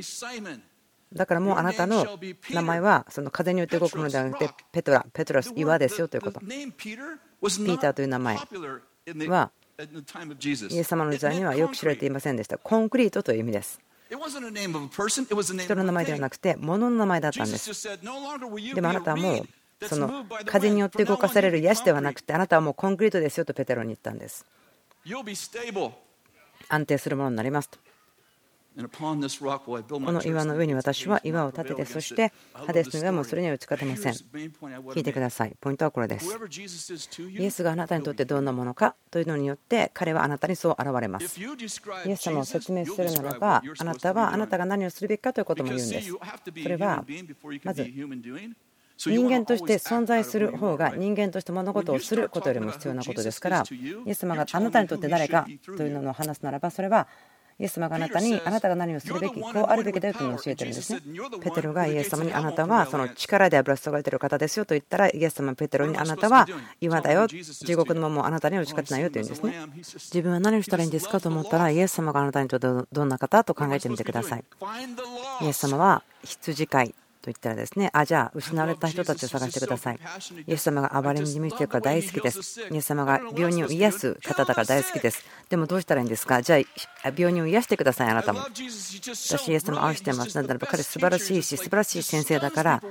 [1.12, 2.18] だからもうあなたの
[2.50, 6.40] 名前はその風によって動くものではなくてペトラ、ペトラス、岩ですよということ。
[6.40, 8.36] ピーターという名前
[9.26, 12.58] はイエス様の時代にはよく知られていませんでした。
[12.58, 13.80] コンクリートという意味です。
[14.10, 14.18] 人
[15.76, 17.88] の名前ではなくて、物の名前だったんです。
[18.74, 24.44] でもあなたはもう、その風によって動かされる癒しではなくて、あなたはもうコンクリートですよとペテロに言ったんです。
[26.68, 27.78] 安定するものになりますと。
[28.78, 34.12] この岩の上に私は岩を立てて、そしてハデスの岩もそれには打ち勝てません。
[34.12, 35.56] 聞いてください。
[35.60, 36.28] ポイントはこれです。
[37.36, 41.40] イエスがあなたにとってどんなものかというのによって、彼はあなたにそう現れます。
[41.40, 46.12] イエス様を説明するならば、あなたはあなたが何をするべきかということも言うんです。
[46.62, 47.04] それは、
[47.64, 47.84] まず、
[49.06, 57.08] 人間として存在する方が人間として物事をすることよりも必要なことですから、イエス様があなたにとって誰かというのを話すならば、それは
[57.60, 61.00] イエス様があなたにあなたが何をするべきこうあるべきだよというのを教えてるんですね。
[61.42, 66.46] ペテロがイエス様にあなたはその力で油注がれている方ですよと言ったらイエス様ペテロにあなたは
[66.80, 67.26] 岩だよ。
[67.26, 69.54] 地獄のままあなたには打ち勝てないよと言うんですね。
[69.74, 74.44] 自分は何をしたらいいんですかと思ったらイエス様があなたにとってどんな方と考えてみてください。
[75.42, 76.94] イエス様は羊飼い
[77.32, 80.00] と言ったらですね、あ、じゃあ失われた人たちを探してください。
[80.46, 82.60] イエス様が暴れに満ちているから大好きです。
[82.70, 85.24] イエス様が病人を癒す方だから大好きです。
[85.48, 86.42] でもどうしたらいいんですか？
[86.42, 86.56] じゃ
[87.04, 88.40] あ病人を癒してください、あなたも。
[88.40, 90.36] 私、イエス様を愛してます。
[90.36, 92.82] なんだろう、彼素晴らしいし、素晴らしい先生だから、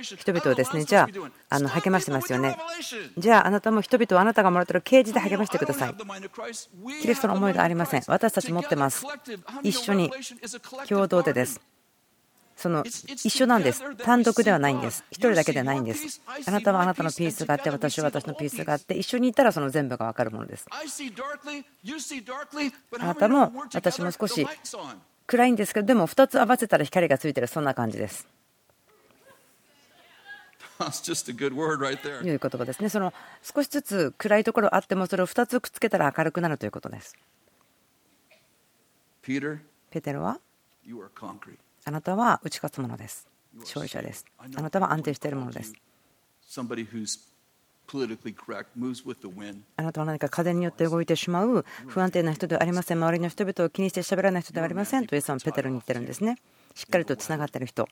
[0.00, 1.08] 人々をですね、じゃ
[1.50, 2.56] あ、あの励ましてますよね。
[3.18, 5.94] じゃあ、あなたも人々をあなたがもらっている啓示で励ましてください。
[7.00, 8.02] キリストの思いがありません。
[8.06, 9.04] 私たち持ってます。
[9.62, 10.10] 一緒に
[10.88, 11.60] 共同でです。
[12.62, 13.82] その一緒なんです。
[13.96, 15.04] 単独ではないんです。
[15.10, 16.22] 1人だけではないんです。
[16.46, 20.66] あなたはあなたのピースがあって、私は私のピースがあって、一緒にいたらその全部が分かるものです。
[23.00, 24.46] あなたも私も少し
[25.26, 28.28] 暗いんですけど、でも2つ合わせたら光がついてる、そんな感じです。
[32.22, 32.88] いう言葉ですね。
[32.90, 37.16] その少しずつ暗いところあっても、それを2つくっつけたら明るくなるということです。
[39.90, 40.38] ペテロは
[41.84, 43.28] あなたは打ち勝つものです。
[43.60, 44.24] 勝利者です。
[44.38, 45.72] あなたは安定しているものです。
[49.76, 52.98] あなたは何か風によって動いてしまう不安定な人ではありません。
[52.98, 56.36] 周りの人々を気にして喋らない人ではありませんとイエス様はペテロに言ってるんですね。
[56.74, 57.86] しっかりとつながっている人、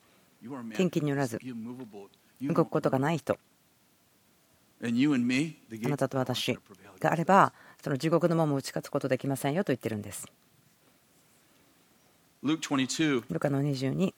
[0.74, 1.38] 天気によらず
[2.42, 3.38] 動くことがない人、
[4.82, 6.58] あなたと私
[6.98, 10.26] があれば、その地獄のまま打ち勝つことできませんよと言ってるんです。
[13.28, 14.14] ルカの22。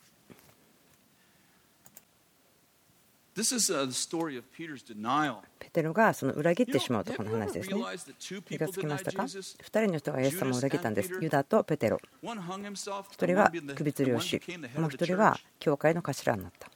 [5.58, 7.82] ペテロがその裏切ってしまうとこの話ですね。
[8.46, 11.18] 気がつきましたか ?2 人の人がイエス様を裏切ったんです。
[11.20, 11.98] ユダとペテロ。
[12.22, 14.40] 1人は首吊りをし、
[14.78, 16.70] もう1人は教会の頭になった。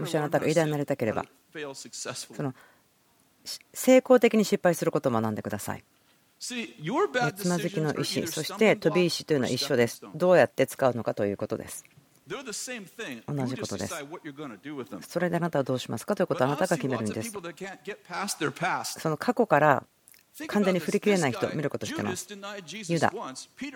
[0.00, 1.24] もしあなたが偉大になりたければ、
[2.36, 2.54] その
[3.72, 5.84] 成功的に失敗することを学んでください。
[6.40, 10.02] つまずきの石、そして飛び石というのは一緒です。
[10.14, 11.84] どうやって使うのかということです。
[12.26, 12.42] 同
[13.46, 13.94] じことです。
[15.08, 16.16] それであなたはどうしますか？
[16.16, 17.32] ということをあなたが決めるんです。
[18.98, 19.84] その過去から
[20.46, 22.26] 完全に振り切れない人を見ることをしています。
[22.88, 23.12] ユダ、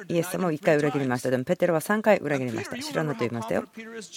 [0.08, 1.30] イエス様を1回裏切りました。
[1.30, 2.78] でもペテロは3回裏切りました。
[2.78, 3.64] 知らないと言いましたよ。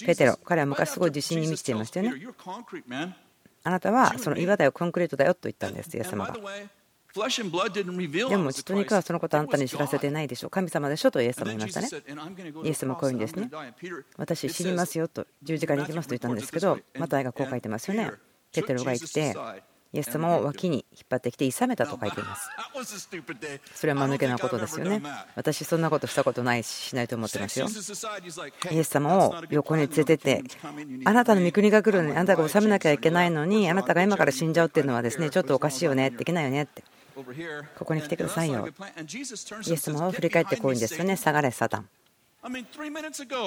[0.06, 2.26] ペテロ、彼は昔すごい自信に満ちていましたよね。
[3.64, 6.36] あなたはその岩だよ、コンクリートだよと言ったんです、イエス様が。
[7.18, 10.50] でも血と肉はそのことあんたに知らせてないでしょう。
[10.50, 11.88] 神様でしょとイエス様言いましたね。
[12.64, 13.50] イエス様はこういうんですね。
[14.16, 18.12] 私死にますよと十字架に行きますと言ったんですけど、マタイがこう書いてますよね。
[18.52, 19.34] ペテロが言って、
[19.90, 22.50] イエス様を脇に引っ張ってきて、いさめたと書いています。
[23.74, 25.02] それは間抜けなことですよね。
[25.34, 27.66] 私、そんなことしたことないし、しないと思ってますよ。
[28.70, 30.44] イエス様を横に連れてって、
[31.04, 36.84] あなたの御国が来るのに、あなたが治めなきゃいけないのに、あなたが今から死んじゃうっていうのはですね、ちょっとおかしいよね、できないよねって。
[37.76, 38.68] ここに来てくださいよ。
[38.68, 41.16] イエス様を振り返ってこういうんですよね。
[41.16, 41.88] 下がれ、サタン。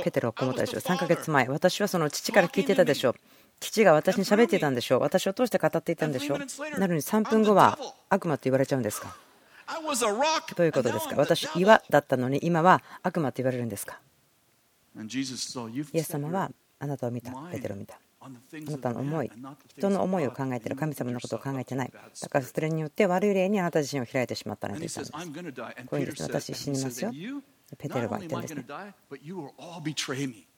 [0.03, 0.81] ペテロはこう思ったでしょう。
[0.81, 3.15] 3ヶ月前、私はその父から聞いてたでしょう。
[3.59, 4.99] 父が私に喋っていたんでしょう。
[4.99, 6.39] 私を通して語っていたんでしょう。
[6.79, 7.77] なのに3分後は
[8.09, 9.15] 悪魔と言われちゃうんですか？
[10.55, 11.15] どういうことですか？
[11.15, 13.99] 私、岩だったのに今は悪魔と言われるんですか？
[14.99, 15.01] イ
[15.93, 17.97] エス様はあなたを見た、ペテロを見た。
[18.23, 19.31] あなたの思い、
[19.77, 21.91] 人の思いを考えている、神様のことを考えてない。
[22.21, 25.01] だからそれによって悪い例にあなた自身を開いてしまったのです。
[25.01, 26.23] こういうんです。
[26.23, 27.11] 私死にますよ。
[27.77, 28.65] ペテロが言ってるんですね。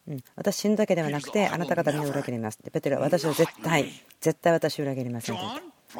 [0.05, 2.59] うん、私死ぬだけではなくてあなた方に裏切ります。
[2.71, 5.41] ペテロは私は絶対、絶対私を裏切りませんと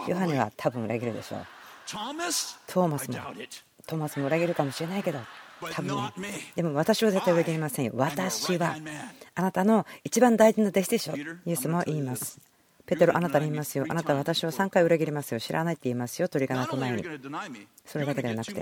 [0.10, 1.46] ヨハネは多分裏切るでしょう。
[1.88, 3.18] トーマスも、
[3.88, 5.20] トーマスも裏切るかもしれないけど、
[5.72, 5.98] 多分
[6.56, 7.94] でも私は絶対裏切りませんよ。
[7.96, 8.76] 私は
[9.36, 11.16] あなたの一番大事な弟子でしょ。
[11.16, 12.40] イエスも言います。
[12.86, 13.86] ペテロ、あなたに言いますよ。
[13.88, 15.40] あなたは私を3回裏切りますよ。
[15.40, 16.28] 知らないって言いますよ。
[16.28, 17.04] 鳥が鳴く前に。
[17.86, 18.62] それだけではなくて。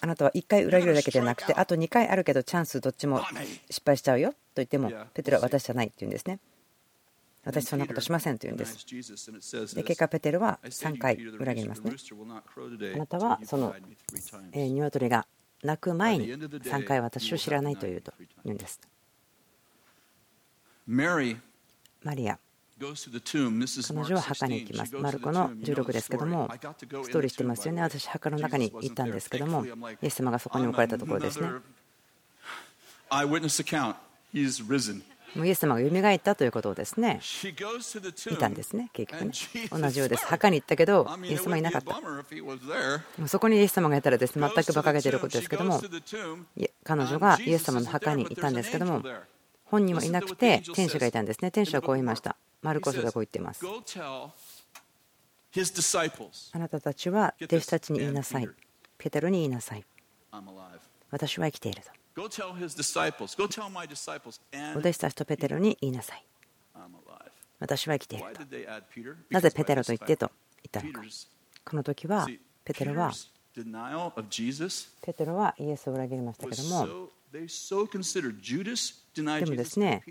[0.00, 3.20] あなたは1回裏切るだけではなくて、あと2回あるけど、チャンスどっちも
[3.68, 6.38] 失敗しちゃうよと言っても、ペテロは私じゃないって言うんですね。
[7.44, 8.86] 私そんなことしませんと言うんです。
[9.74, 11.92] で結果、ペテロは3回裏切りますね。
[12.94, 13.74] あなたはその
[14.52, 15.26] 鶏が
[15.62, 18.12] 鳴く前に3回私を知らないと言うと
[18.44, 18.80] 言うんです。
[22.02, 22.38] マリア
[22.80, 24.96] 彼女は墓に行きます。
[24.96, 27.82] マルコの16ですけども、ストーリーしてますよね。
[27.82, 31.48] 私、墓の中に行ったんですけども、イエス様がそこに置かれたところですね。
[35.34, 37.20] もうイエス様が蘇ったということをですね
[38.30, 39.32] 見たんですね、結局ね。
[39.70, 40.26] 同じようです。
[40.26, 42.00] 墓に行ったけど、イエス様いなかった。
[43.28, 45.80] そこにイエス様がいたらですね全く馬鹿げていることですけども、
[46.84, 49.02] 彼女がイエス様の墓にいたんですけども、
[49.64, 51.50] 本人はいなくて、天使がいたんですね。
[51.50, 52.36] 天使はこう言いました。
[52.62, 53.64] マルコスがこう言っています。
[56.52, 58.48] あなたたちは弟子たちに言いなさい。
[58.98, 59.84] ペテロに言いなさい。
[61.10, 61.99] 私は生きていると。
[64.74, 66.24] お弟子たちとペテロに言いなさい。
[67.58, 68.40] 私は生きていると。
[69.30, 70.30] なぜペテロと言ってと
[70.72, 71.08] 言ったのか。
[71.64, 72.26] この時は
[72.64, 73.12] ペテロは
[75.02, 77.08] ペテロはイエスを裏切りましたけども
[79.40, 80.02] でもですね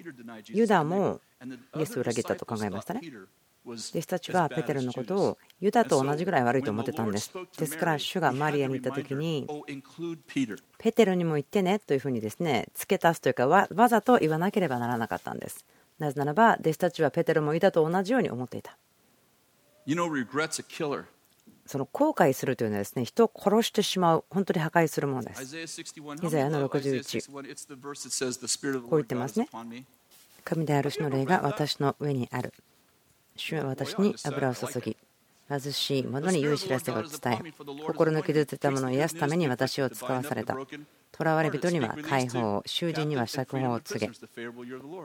[0.47, 1.19] ユダも
[1.77, 3.01] イエスを裏切ったと考えましたね。
[3.65, 7.31] 弟子たちはペテロのことをユダと同じぐらい悪いと思ってたんです。
[7.57, 9.47] ですから主がマリアに行った時に
[10.77, 15.65] ペテロにも言ってねというふうにですね付け足すというかわざと言わなければならなかったんです。
[15.99, 18.77] なぜならば弟子たちはペテロもユダと同じように思っていた。
[21.65, 25.43] その後悔するというのはですね人を殺してしまう本当に破壊するものです。
[25.43, 29.47] イザヤの61こう言ってますね。
[30.43, 32.53] 神である主の霊が私の上にある。
[33.39, 34.97] 主は私に油を注ぎ、
[35.49, 37.53] 貧しい者に良い知らせを伝え、
[37.87, 40.57] 心の傷ついた者を癒すために私を使わされた。
[41.17, 44.11] 囚われ人には解放を、囚人には釈放を告げ、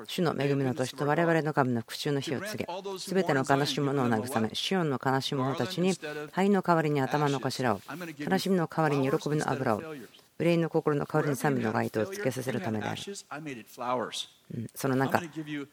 [0.06, 5.94] 主の恵みの年と我々の神の復讐の日を告げ、すべての悲しむ者を慰め、シオンの悲しむ者たちに、
[6.32, 7.80] 灰の代わりに頭の頭を、
[8.18, 9.82] 悲しみの代わりに喜びの油を、
[10.38, 13.02] 憂いの心の代わりに賛美の街灯をつけさせるためである。
[14.74, 15.22] そのなんか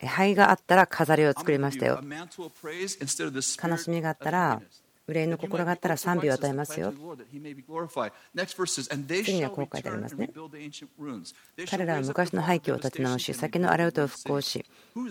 [0.05, 1.99] 灰があったら飾りを作りましたよ。
[2.01, 4.61] 悲しみがあったら
[5.07, 6.93] 憂いの心があったら賛美を与えますよ。
[9.23, 10.29] 次にはこう書いてありますね。
[11.69, 14.63] 彼らは昔の廃墟を立て直し、酒の荒れ音を復興し、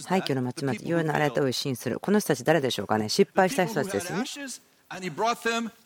[0.06, 1.98] 廃墟の町々、世の荒れ音を一新する。
[1.98, 3.08] この人たち誰でしょうかね？
[3.08, 4.24] 失敗した人たちですよね。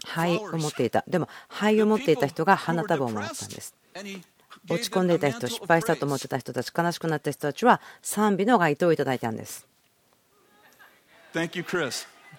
[0.06, 1.04] 灰を持っていた。
[1.06, 3.74] でも灰を持っていた人が花束をもらったんです。
[4.70, 9.66] 落ち込んでいた人、失敗したと思ってた人たち、悲しくなった人たちは賛美の該当をいただいたんです。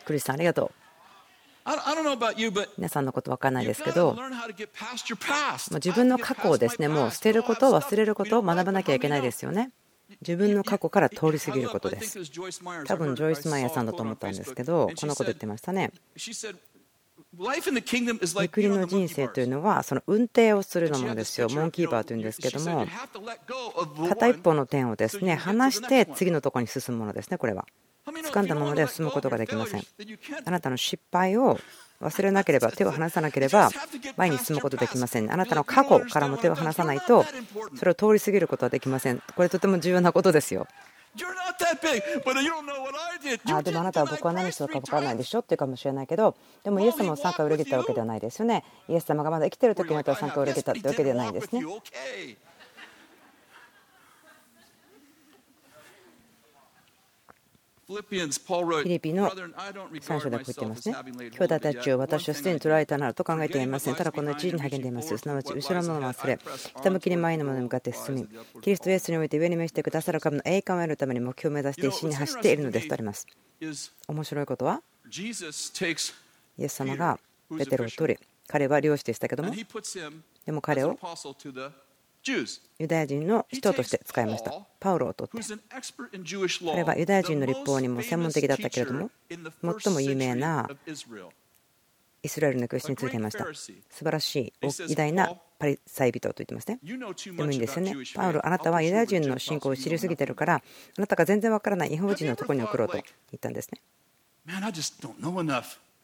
[0.05, 0.71] クリスさん、ありがとう。
[2.77, 4.15] 皆さんのこと分からないですけど、
[5.71, 9.71] 自分の過去をですねもう捨てること、忘れることを学ばなきゃいけないですよね。
[10.21, 12.19] 自分の過去から通り過ぎることです。
[12.85, 15.91] 多分ジョイス・マイヤーさんだと思ったんですけど、このこと言ってましたね。
[17.37, 17.51] 御
[18.47, 22.87] 国の人生というのはその運転をするのものですよ、モンキーバーというんですけども、
[24.09, 27.65] 片一方の点をですね離して次のところに進むものですね、これは。
[28.05, 29.83] 掴んだままでは進むことができません。
[30.45, 31.59] あなたの失敗を
[32.01, 33.69] 忘れなければ、手を離さなければ
[34.17, 35.31] 前に進むことできません。
[35.31, 37.25] あなたの過去からも手を離さないと、
[37.75, 39.21] それを通り過ぎることはできません。
[39.35, 40.67] これとても重要なことですよ。
[43.47, 51.63] あでもあなたは僕は何したか分からないでしょっていうかもしれないけどでもイエス様を参加を裏切ったわけではないですよねイエス様がまだ生きてる時にあなたは参加を裏切ったってわけではないですね
[57.87, 60.95] フィリピの3章でこう言ってますね。
[61.37, 63.95] 兄弟たちを私はすでに捕らえたならと考えていません。
[63.95, 65.15] ただこの一時に励んでいます。
[65.15, 68.27] すなわち後ろのものを忘れ、ひたむきに前のものに向かって進み、
[68.61, 73.27] キリストイエスにおいて上に召してくださる神の栄冠を得るために目標を目指して一心に走っているのですとあります。
[74.07, 74.81] 面白いことは、
[75.15, 75.29] イ
[76.63, 77.19] エス様が
[77.55, 80.97] ペテロを取り、彼は漁師でしたけども、でも彼を
[82.79, 84.51] ユダヤ人の人として使いました。
[84.79, 85.55] パウロを取って。
[86.65, 90.69] 彼はユダヤ人の立法にも専門的だったけれども、最も有名な
[92.23, 93.45] イスラエルの教師についていました。
[93.45, 94.53] 素晴らしい、
[94.87, 96.79] 偉大なパリサイ人と言ってますね。
[96.83, 96.97] で
[97.43, 97.95] もいいんですよね。
[98.15, 100.61] パウロ、あなたはユダヤ人の信仰を知りすぎてるから、あ
[101.01, 103.79] なたが全然わからない違法人のところに送ろうと言ったんですね。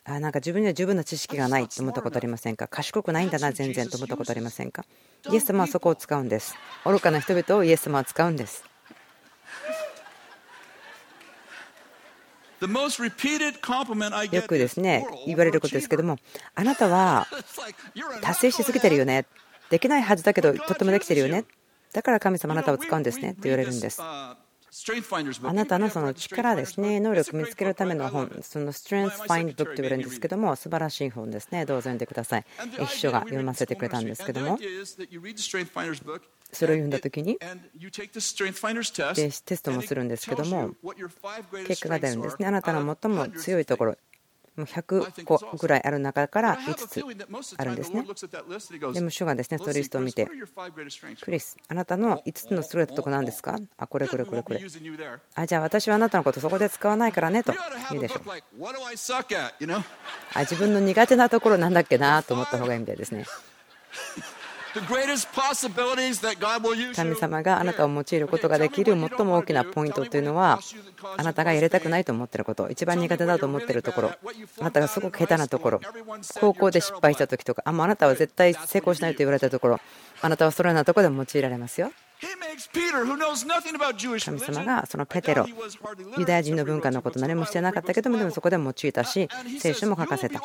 [0.03, 2.67] あなんか自分には十分な知識がないと思ったことありませんか？
[2.67, 4.83] 賢くないんだな全然と思ったことありませんか？
[5.31, 6.55] イエス様はそこを使うんです。
[6.85, 8.63] 愚かな人々をイエス様は使うんです。
[14.35, 16.17] よくですね言われることですけども
[16.53, 17.25] あなたは
[18.21, 19.25] 達成しすぎてるよね。
[19.69, 21.45] できないはずだけどとってもできてるよね。
[21.93, 23.33] だから神様あなたを使うんですね。
[23.33, 23.99] と言われるんです
[25.43, 32.45] あなたのその力ですね、能力を見つけるための本、その Strength Find Book と言われるんですけども、素晴らしい本ですね、どうぞ読んでください。
[32.87, 34.63] 秘書が読ませてくれたんですけども、そ
[36.67, 37.47] れを読んだ時に、テ
[39.55, 40.71] ストもするんですけども、
[41.67, 42.47] 結果が出るんですね。
[42.47, 43.97] あなたの最も強いところ、
[44.65, 47.03] 100個ぐらいある中から5つ
[47.57, 48.05] あるんですね。
[48.93, 50.29] でも主がですね、そのリストを見て、
[51.21, 53.57] クリス、あなたの5つの優れたとこなんですか？
[53.77, 54.59] あ、これこれこれこれ。
[55.35, 57.53] あ、じゃあ私はあなたのことそこで使わないからねと
[57.91, 58.21] 言うでしょう。
[60.33, 63.25] あ、自分の苦手なところなんだっけなと思った方がいいみたいですね。
[66.95, 70.59] 神様があなたを用いることができる最も大きなポイントというのは
[71.17, 74.11] あなたがやりたくないと思っていること一番苦手だと思っているところ。
[74.59, 75.81] あなたがすごく下手なところ
[76.39, 79.79] 高校で失敗した時とかあもうあなたは絶対成功しないと言われたところ
[80.21, 81.91] あなたはそのようなところで用いられますよ。
[84.23, 85.45] 神様がそのペテロ
[86.17, 89.27] ユダヤ人の文化のこと何もしてなかったけどもでもそこで用いたし
[89.59, 90.39] 聖書も書かせた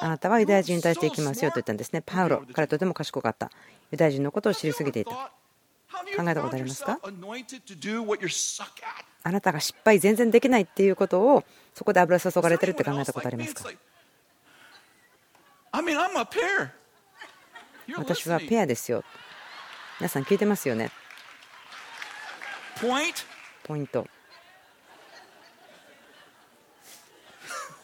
[0.00, 2.02] あなたはユダヤ人に対していきますよと言ったんですね。
[2.04, 3.50] パウロ、彼とても賢かった。
[3.90, 5.10] ユダヤ人のことを知りすぎていた。
[5.10, 5.30] 考
[6.28, 7.00] えたことありますか？
[9.22, 11.42] あなたが失敗全然できないっていうことを
[11.74, 13.70] そこで油注がれてるって考えたことありますか？
[17.96, 19.04] 私はペアですよ。
[20.00, 20.90] 皆さん聞いてますよね？
[23.64, 24.06] ポイント。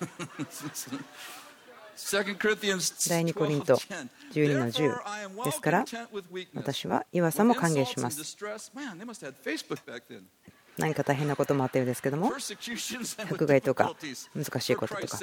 [2.10, 3.76] 第2コリント
[4.32, 5.84] 12の10ですから
[6.54, 8.36] 私は弱さも歓迎します。
[10.78, 12.32] 何か大変なこともあったようですけども
[13.30, 13.94] 迫害とか
[14.34, 15.18] 難しいこととか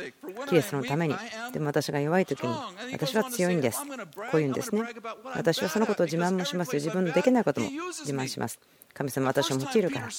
[0.47, 1.15] キリストのために。
[1.51, 2.53] でも私が弱い時に
[2.93, 3.79] 私は強いんです。
[4.31, 4.83] こういうんですね。
[5.35, 8.59] 私はそのことを自慢もしますよ自分のできないことも自慢します。
[8.93, 10.09] 神様私を用いるから。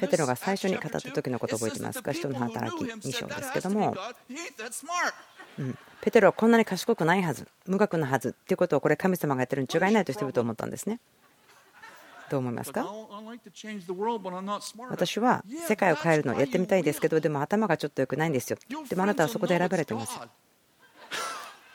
[0.00, 2.02] ペテロが最初に語った時のことを覚えてます。
[2.02, 3.96] か人の働き2章ですけども
[5.58, 7.46] うん、ペテロはこんなに賢くないはず。
[7.66, 11.00] 無学なはずっていうことをこれ神様がやってるに違いないと人々は思ったんですね。
[12.30, 12.86] どう思いますか？
[14.88, 18.58] 私は世界を変えるのをやってみたいですけどでも頭がちょっと良くないんですよ。
[18.88, 20.18] でもあなたはそこで選ばれてます。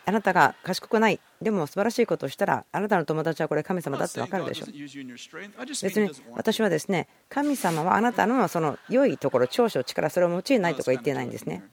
[0.06, 1.20] あなたが賢くない。
[1.42, 4.66] でも素晴らしいことをしたらあなたの友達はこれ神様だって分かるでしょ。
[4.66, 11.64] 別に私はですね神様はあなたのその良いところ長所力それを用いないとか言ってないんですね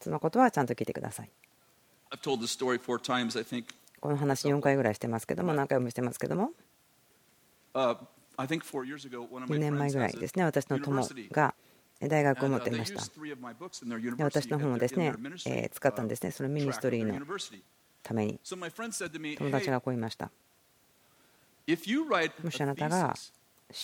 [0.00, 1.30] そのことはちゃんと聞いてください。
[4.00, 6.52] この話4回ぐらいしてますけども、何回もしてますけども、
[7.74, 11.54] 2年前ぐらいですね、私の友が
[12.00, 13.02] 大学を持っていました。
[14.16, 15.12] で私の本をですね、
[15.46, 17.14] え使ったんですね、そのミニストリーの
[18.02, 18.40] ために。
[19.36, 20.30] 友達がこう言いました。
[22.42, 23.14] もしあなたが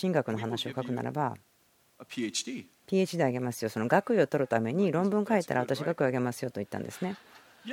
[0.01, 1.37] 神学の話を書くならば、
[2.87, 7.17] PhD あげますよ、その学位を取るために論文書いたら私、学位あげますよと言ったんですね。
[7.67, 7.73] そ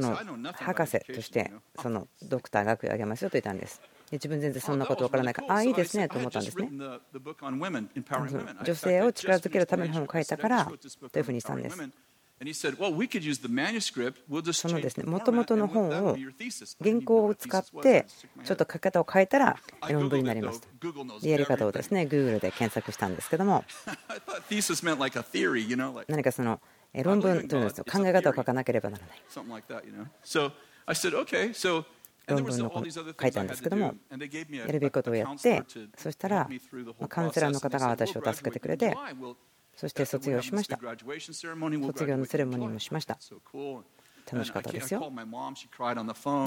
[0.00, 0.16] の
[0.52, 3.80] 博士としてそのドクター学位をあげますよと言ったんです。
[4.10, 6.68] 自分全然そんなこと分からないから、ああ、いいですねと思ったんですね。
[8.64, 10.72] 女性を力づけるための本を書いたから
[11.12, 11.80] というふうにしたんです。
[14.52, 16.16] そのですね、もともとの本を
[16.80, 18.06] 原稿を使って
[18.44, 19.56] ちょっと書き方を変えたら
[19.90, 20.60] 論文になります。
[20.60, 20.68] と。
[21.26, 23.64] やり方をですね、Google で検索したんですけども、
[26.08, 26.60] 何かその
[26.94, 29.22] 論文というのは考え方を書かなければならない。
[32.28, 32.70] 論文の
[33.20, 35.64] 書いたんですけども、やるべきことをやって、
[35.96, 36.48] そしたら
[37.08, 38.94] カウンセラーの方が私を助けてくれて、
[39.78, 40.76] そして卒業しました。
[40.76, 43.16] 卒業のセレモニーもしました。
[44.30, 45.12] 楽しかったですよ。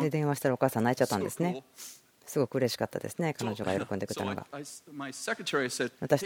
[0.02, 1.64] で、電話したらお母さん泣いちゃったんですね。
[2.26, 4.46] すごく嬉しかったですね、彼女が喜んでくれたのが。
[4.52, 4.84] 私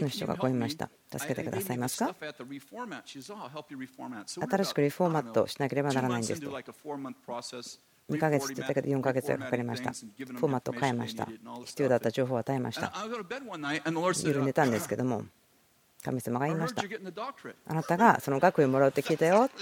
[0.02, 0.90] の秘書がこう言いました。
[1.12, 2.16] 助けてくださいますか？
[2.18, 2.34] 新
[4.64, 6.50] しくリフォーマットしなければならないんですと。
[6.50, 6.64] 2
[8.20, 9.92] ヶ月って言ったけど4ヶ月がかかりました。
[9.92, 11.28] フォーマットを変えました。
[11.66, 12.92] 必要だった情報を与えました。
[14.24, 15.24] 夜寝たんですけども。
[16.06, 16.84] 神様が言いました。
[17.68, 19.50] あなたがその学位をもらうって聞いたよ。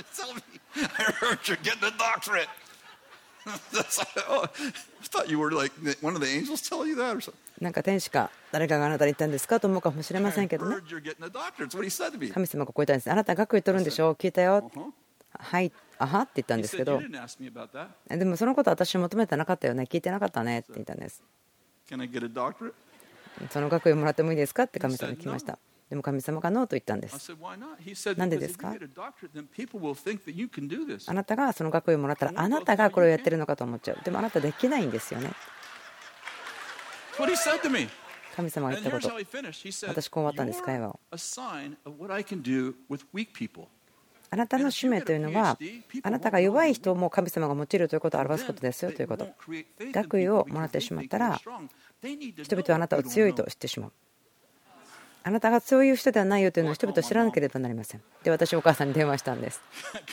[7.59, 10.77] なんか天使か誰かがあなたに言ったんですかと思うかもしれませんけどね。
[12.33, 13.11] 神様がこう言ったんです。
[13.11, 14.71] あなた学位取るんでしょ聞いたよ。
[15.37, 16.21] はい、あは？
[16.21, 16.99] って言ったんですけど、
[18.07, 21.23] でもそのこと私求めてなかったよね、聞いてなかったねって言ったんです。
[23.49, 24.63] その学位をもらってもいいですか？
[24.63, 25.57] って神様に聞きました。
[25.93, 27.35] でも神様がノーと言ったんです。
[28.17, 28.73] なんでですか？
[31.05, 33.99] あなたがその学位をもらったらあなたがこれをやってるのかと思っちゃう。
[34.03, 35.29] でもあなたできないんですよね。
[38.35, 39.07] 神様が言ったこと。
[39.87, 40.99] 私こう終わったんです、会話を。
[44.31, 45.59] あなたの使命というのは、
[46.01, 49.29] あなたが弱い人も神様が用いるということを表すことですよということ。
[49.91, 53.91] 学位をもらってしまったら、人々はあなたを強いと知ってしまう。
[55.25, 58.01] あなたがそういう人ではないよというのを人々は知らなければなりません。
[58.23, 59.61] で、私、お母さんに電話したんです。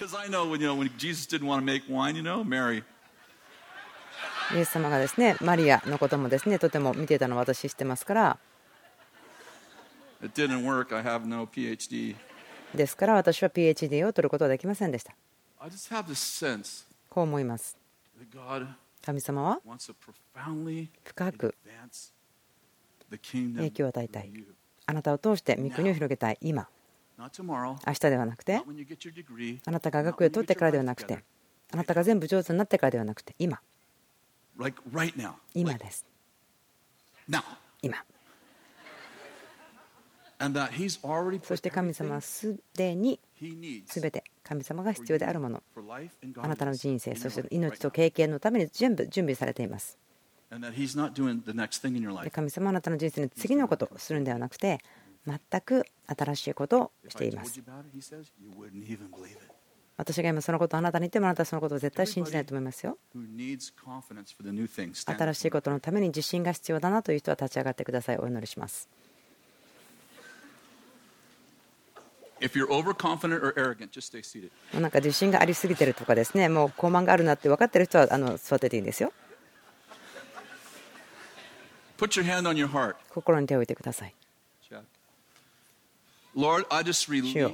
[4.55, 8.39] イエス様がですね、マリアのこともですね、とても見てたのを私知ってますから。
[12.75, 15.15] ですから私は PhD を取ることはできませんでした。
[17.09, 17.77] こう思います。
[19.03, 19.61] 神様は
[21.05, 21.55] 深く
[23.57, 24.33] 影響を与えたい。
[24.91, 26.67] あなたを通して御国を広げたい今。
[27.87, 28.61] 明日ではなくて、
[29.65, 31.23] あなたが学位を取ってからではなくて、
[31.73, 33.61] あなたが全部上手になってからではなくて、今。
[35.55, 36.05] 今です。
[37.83, 37.99] 今。
[41.47, 43.21] そして神様はすでに
[43.87, 45.63] 全て神様が必要であるもの
[46.39, 49.99] あなたの人生そして命と経験のために全部準備されています
[52.31, 54.81] 神様はあなたの人生の次のことをするんではなくて
[55.27, 57.63] 全く新しいことをしています。
[59.97, 62.99] 私が今そのことをあなたに言ってもあなたはそのことを絶対信じないと思いますよ。
[65.13, 68.19] 新しいことのために自信が必要だなという人は立ち上がってください。
[68.19, 68.89] お祈りします。
[74.81, 79.13] なんか自信がありすぎてるとかですね、もう高慢があるなって分かってる人はあの座ってていいんですよ。
[83.13, 84.15] 心に手を置いてください。
[84.63, 84.73] 主
[87.39, 87.53] よ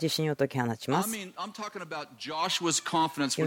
[0.00, 1.16] 自信を解き放ちます。
[1.16, 1.24] ヨ